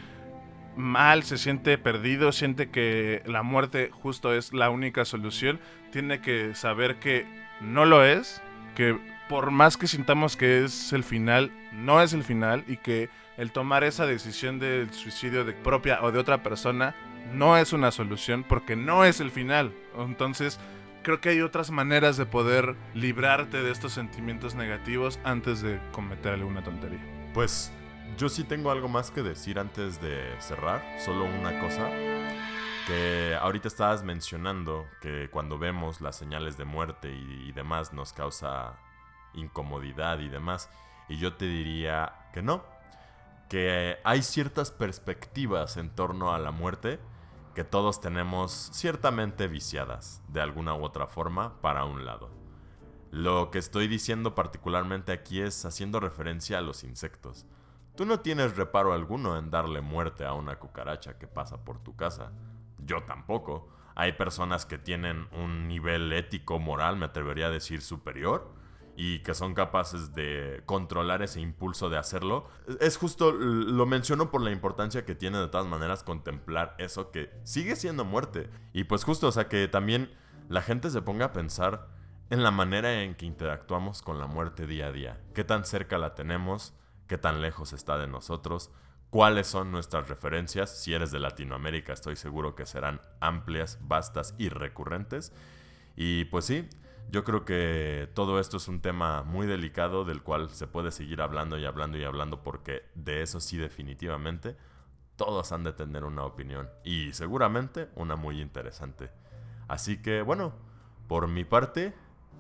mal, 0.76 1.22
se 1.22 1.38
siente 1.38 1.76
perdido, 1.78 2.32
siente 2.32 2.70
que 2.70 3.22
la 3.26 3.42
muerte 3.42 3.90
justo 3.92 4.34
es 4.34 4.52
la 4.52 4.70
única 4.70 5.04
solución, 5.04 5.60
tiene 5.90 6.20
que 6.20 6.54
saber 6.54 6.98
que 6.98 7.26
no 7.60 7.84
lo 7.84 8.04
es, 8.04 8.42
que 8.74 8.98
por 9.28 9.50
más 9.50 9.76
que 9.76 9.86
sintamos 9.86 10.36
que 10.36 10.64
es 10.64 10.92
el 10.92 11.04
final, 11.04 11.50
no 11.72 12.02
es 12.02 12.12
el 12.12 12.24
final 12.24 12.64
y 12.66 12.76
que 12.76 13.10
el 13.36 13.52
tomar 13.52 13.84
esa 13.84 14.06
decisión 14.06 14.58
del 14.58 14.92
suicidio 14.92 15.44
de 15.44 15.52
propia 15.52 16.02
o 16.02 16.12
de 16.12 16.18
otra 16.18 16.42
persona 16.42 16.94
no 17.32 17.56
es 17.56 17.72
una 17.72 17.90
solución 17.90 18.44
porque 18.44 18.76
no 18.76 19.04
es 19.04 19.20
el 19.20 19.30
final. 19.30 19.72
Entonces, 19.98 20.58
creo 21.02 21.20
que 21.20 21.30
hay 21.30 21.40
otras 21.40 21.70
maneras 21.70 22.16
de 22.16 22.26
poder 22.26 22.76
librarte 22.94 23.62
de 23.62 23.70
estos 23.70 23.92
sentimientos 23.92 24.54
negativos 24.54 25.18
antes 25.24 25.62
de 25.62 25.80
cometer 25.92 26.34
alguna 26.34 26.62
tontería. 26.62 27.00
Pues 27.34 27.72
yo 28.18 28.28
sí 28.28 28.44
tengo 28.44 28.70
algo 28.70 28.88
más 28.88 29.10
que 29.10 29.22
decir 29.22 29.58
antes 29.58 30.00
de 30.00 30.34
cerrar, 30.40 30.82
solo 30.98 31.24
una 31.24 31.58
cosa. 31.60 31.88
Que 32.86 33.36
ahorita 33.40 33.68
estabas 33.68 34.02
mencionando 34.02 34.86
que 35.00 35.28
cuando 35.30 35.58
vemos 35.58 36.00
las 36.00 36.16
señales 36.16 36.56
de 36.56 36.64
muerte 36.64 37.10
y, 37.12 37.52
demás 37.52 37.92
nos 37.92 38.12
causa 38.12 38.78
incomodidad 39.34 40.18
y 40.20 40.28
demás. 40.28 40.68
Y 41.08 41.18
yo 41.18 41.34
te 41.34 41.46
diría 41.46 42.12
que 42.32 42.42
no, 42.42 42.64
que 43.48 43.98
hay 44.04 44.22
ciertas 44.22 44.70
perspectivas 44.70 45.76
en 45.76 45.90
torno 45.90 46.32
a 46.32 46.38
la 46.38 46.50
muerte 46.50 47.00
que 47.54 47.64
todos 47.64 48.00
tenemos 48.00 48.70
ciertamente 48.72 49.48
viciadas, 49.48 50.22
de 50.28 50.40
alguna 50.40 50.74
u 50.74 50.84
otra 50.84 51.06
forma, 51.06 51.60
para 51.60 51.84
un 51.84 52.04
lado. 52.04 52.30
Lo 53.10 53.50
que 53.50 53.58
estoy 53.58 53.88
diciendo 53.88 54.34
particularmente 54.34 55.12
aquí 55.12 55.40
es 55.40 55.64
haciendo 55.64 55.98
referencia 55.98 56.58
a 56.58 56.62
los 56.62 56.84
insectos. 56.84 57.46
Tú 57.96 58.06
no 58.06 58.20
tienes 58.20 58.56
reparo 58.56 58.92
alguno 58.92 59.36
en 59.36 59.50
darle 59.50 59.80
muerte 59.80 60.24
a 60.24 60.32
una 60.32 60.60
cucaracha 60.60 61.18
que 61.18 61.26
pasa 61.26 61.64
por 61.64 61.80
tu 61.80 61.96
casa. 61.96 62.32
Yo 62.78 63.02
tampoco. 63.02 63.68
Hay 63.96 64.12
personas 64.12 64.64
que 64.64 64.78
tienen 64.78 65.26
un 65.32 65.66
nivel 65.66 66.12
ético, 66.12 66.60
moral, 66.60 66.96
me 66.96 67.06
atrevería 67.06 67.48
a 67.48 67.50
decir, 67.50 67.82
superior, 67.82 68.54
y 69.02 69.20
que 69.20 69.32
son 69.32 69.54
capaces 69.54 70.12
de 70.12 70.62
controlar 70.66 71.22
ese 71.22 71.40
impulso 71.40 71.88
de 71.88 71.96
hacerlo. 71.96 72.46
Es 72.81 72.98
justo, 72.98 73.33
lo 73.33 73.87
menciono 73.87 74.31
por 74.31 74.42
la 74.42 74.50
importancia 74.50 75.06
que 75.06 75.14
tiene 75.14 75.38
de 75.38 75.48
todas 75.48 75.66
maneras 75.66 76.02
contemplar 76.02 76.75
eso 76.77 77.10
que 77.10 77.31
sigue 77.44 77.77
siendo 77.77 78.04
muerte. 78.04 78.50
Y 78.75 78.85
pues 78.85 79.04
justo, 79.04 79.29
o 79.29 79.33
sea, 79.33 79.48
que 79.48 79.68
también 79.68 80.10
la 80.50 80.60
gente 80.60 80.90
se 80.90 81.00
ponga 81.00 81.25
a 81.25 81.33
pensar 81.33 81.88
en 82.29 82.42
la 82.42 82.50
manera 82.50 83.02
en 83.02 83.14
que 83.14 83.25
interactuamos 83.25 84.02
con 84.02 84.18
la 84.18 84.27
muerte 84.27 84.66
día 84.66 84.88
a 84.88 84.92
día. 84.92 85.18
¿Qué 85.33 85.44
tan 85.44 85.64
cerca 85.64 85.96
la 85.96 86.14
tenemos? 86.14 86.75
¿Qué 87.06 87.16
tan 87.16 87.40
lejos 87.40 87.72
está 87.72 87.96
de 87.96 88.06
nosotros? 88.06 88.70
¿Cuáles 89.08 89.46
son 89.46 89.72
nuestras 89.72 90.10
referencias? 90.10 90.79
Si 90.79 90.92
eres 90.92 91.10
de 91.10 91.20
Latinoamérica, 91.20 91.94
estoy 91.94 92.16
seguro 92.16 92.54
que 92.54 92.66
serán 92.66 93.00
amplias, 93.20 93.79
vastas 93.81 94.35
y 94.37 94.50
recurrentes. 94.50 95.33
Y 95.96 96.27
pues 96.27 96.44
sí, 96.44 96.68
Yo 97.11 97.25
creo 97.25 97.44
que 97.44 98.08
todo 98.15 98.38
esto 98.38 98.58
es 98.58 98.69
un 98.69 98.81
tema 98.81 99.25
muy 99.25 99.48
delicado 99.48 100.04
del 100.04 100.23
cual 100.23 100.48
se 100.50 100.69
puede 100.69 100.92
seguir 100.92 101.21
hablando 101.21 101.58
y 101.58 101.65
hablando 101.65 101.98
y 101.98 102.04
hablando 102.04 102.44
porque 102.44 102.85
de 102.94 103.23
eso 103.23 103.40
sí 103.40 103.56
definitivamente 103.56 104.56
todos 105.17 105.50
han 105.50 105.65
de 105.65 105.73
tener 105.73 106.04
una 106.04 106.23
opinión 106.23 106.71
y 106.85 107.13
seguramente 107.13 107.88
una 107.96 108.15
muy 108.15 108.40
interesante. 108.40 109.11
Así 109.67 110.00
que 110.00 110.23
bueno, 110.23 110.52
por 111.08 111.27
mi 111.27 111.44
parte 111.44 111.94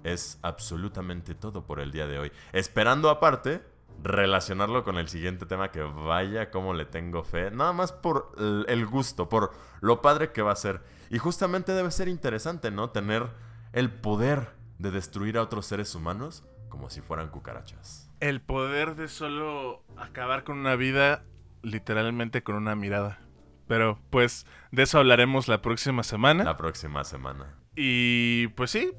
es 0.04 0.38
absolutamente 0.42 1.34
todo 1.34 1.66
por 1.66 1.80
el 1.80 1.90
día 1.90 2.06
de 2.06 2.20
hoy. 2.20 2.32
Esperando 2.52 3.10
aparte 3.10 3.64
relacionarlo 4.04 4.84
con 4.84 4.98
el 4.98 5.08
siguiente 5.08 5.46
tema 5.46 5.72
que 5.72 5.82
vaya 5.82 6.52
como 6.52 6.74
le 6.74 6.84
tengo 6.84 7.24
fe, 7.24 7.50
nada 7.50 7.72
más 7.72 7.90
por 7.90 8.32
el 8.68 8.86
gusto, 8.86 9.28
por 9.28 9.50
lo 9.80 10.00
padre 10.00 10.30
que 10.30 10.42
va 10.42 10.52
a 10.52 10.56
ser. 10.56 10.80
Y 11.10 11.18
justamente 11.18 11.72
debe 11.72 11.90
ser 11.90 12.06
interesante, 12.06 12.70
¿no? 12.70 12.90
Tener 12.90 13.28
el 13.72 13.90
poder 13.90 14.59
de 14.80 14.90
destruir 14.90 15.36
a 15.36 15.42
otros 15.42 15.66
seres 15.66 15.94
humanos 15.94 16.44
como 16.68 16.88
si 16.88 17.00
fueran 17.00 17.28
cucarachas. 17.28 18.10
El 18.20 18.40
poder 18.40 18.96
de 18.96 19.08
solo 19.08 19.82
acabar 19.96 20.44
con 20.44 20.58
una 20.58 20.76
vida 20.76 21.24
literalmente 21.62 22.42
con 22.42 22.54
una 22.54 22.74
mirada. 22.74 23.18
Pero 23.66 23.98
pues 24.10 24.46
de 24.72 24.82
eso 24.82 24.98
hablaremos 24.98 25.48
la 25.48 25.62
próxima 25.62 26.02
semana. 26.02 26.44
La 26.44 26.56
próxima 26.56 27.04
semana. 27.04 27.54
Y 27.76 28.48
pues 28.48 28.70
sí, 28.70 28.92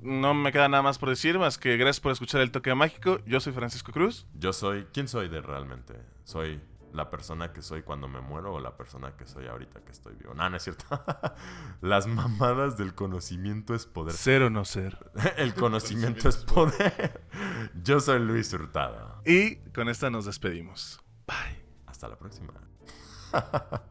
no 0.00 0.34
me 0.34 0.52
queda 0.52 0.68
nada 0.68 0.82
más 0.82 0.98
por 0.98 1.10
decir, 1.10 1.38
más 1.38 1.58
que 1.58 1.76
gracias 1.76 2.00
por 2.00 2.12
escuchar 2.12 2.40
el 2.40 2.50
toque 2.50 2.74
mágico. 2.74 3.20
Yo 3.26 3.40
soy 3.40 3.52
Francisco 3.52 3.92
Cruz. 3.92 4.26
Yo 4.34 4.52
soy. 4.52 4.86
¿Quién 4.92 5.06
soy 5.06 5.28
de 5.28 5.40
realmente? 5.40 5.94
Soy 6.24 6.60
la 6.92 7.10
persona 7.10 7.52
que 7.52 7.62
soy 7.62 7.82
cuando 7.82 8.08
me 8.08 8.20
muero 8.20 8.54
o 8.54 8.60
la 8.60 8.76
persona 8.76 9.16
que 9.16 9.26
soy 9.26 9.46
ahorita 9.46 9.80
que 9.80 9.92
estoy 9.92 10.14
vivo. 10.14 10.34
No, 10.34 10.48
no 10.48 10.56
es 10.56 10.62
cierto. 10.62 10.84
Las 11.80 12.06
mamadas 12.06 12.76
del 12.76 12.94
conocimiento 12.94 13.74
es 13.74 13.86
poder. 13.86 14.14
Ser 14.14 14.42
o 14.42 14.50
no 14.50 14.64
ser. 14.64 15.10
el 15.36 15.54
conocimiento, 15.54 16.28
es 16.28 16.38
poder. 16.38 17.24
Yo 17.82 18.00
soy 18.00 18.20
Luis 18.20 18.52
Hurtado. 18.52 19.22
Y 19.24 19.56
con 19.72 19.88
esta 19.88 20.10
nos 20.10 20.26
despedimos. 20.26 21.00
Bye. 21.26 21.62
Hasta 21.86 22.08
la 22.08 22.16
próxima. 22.16 22.52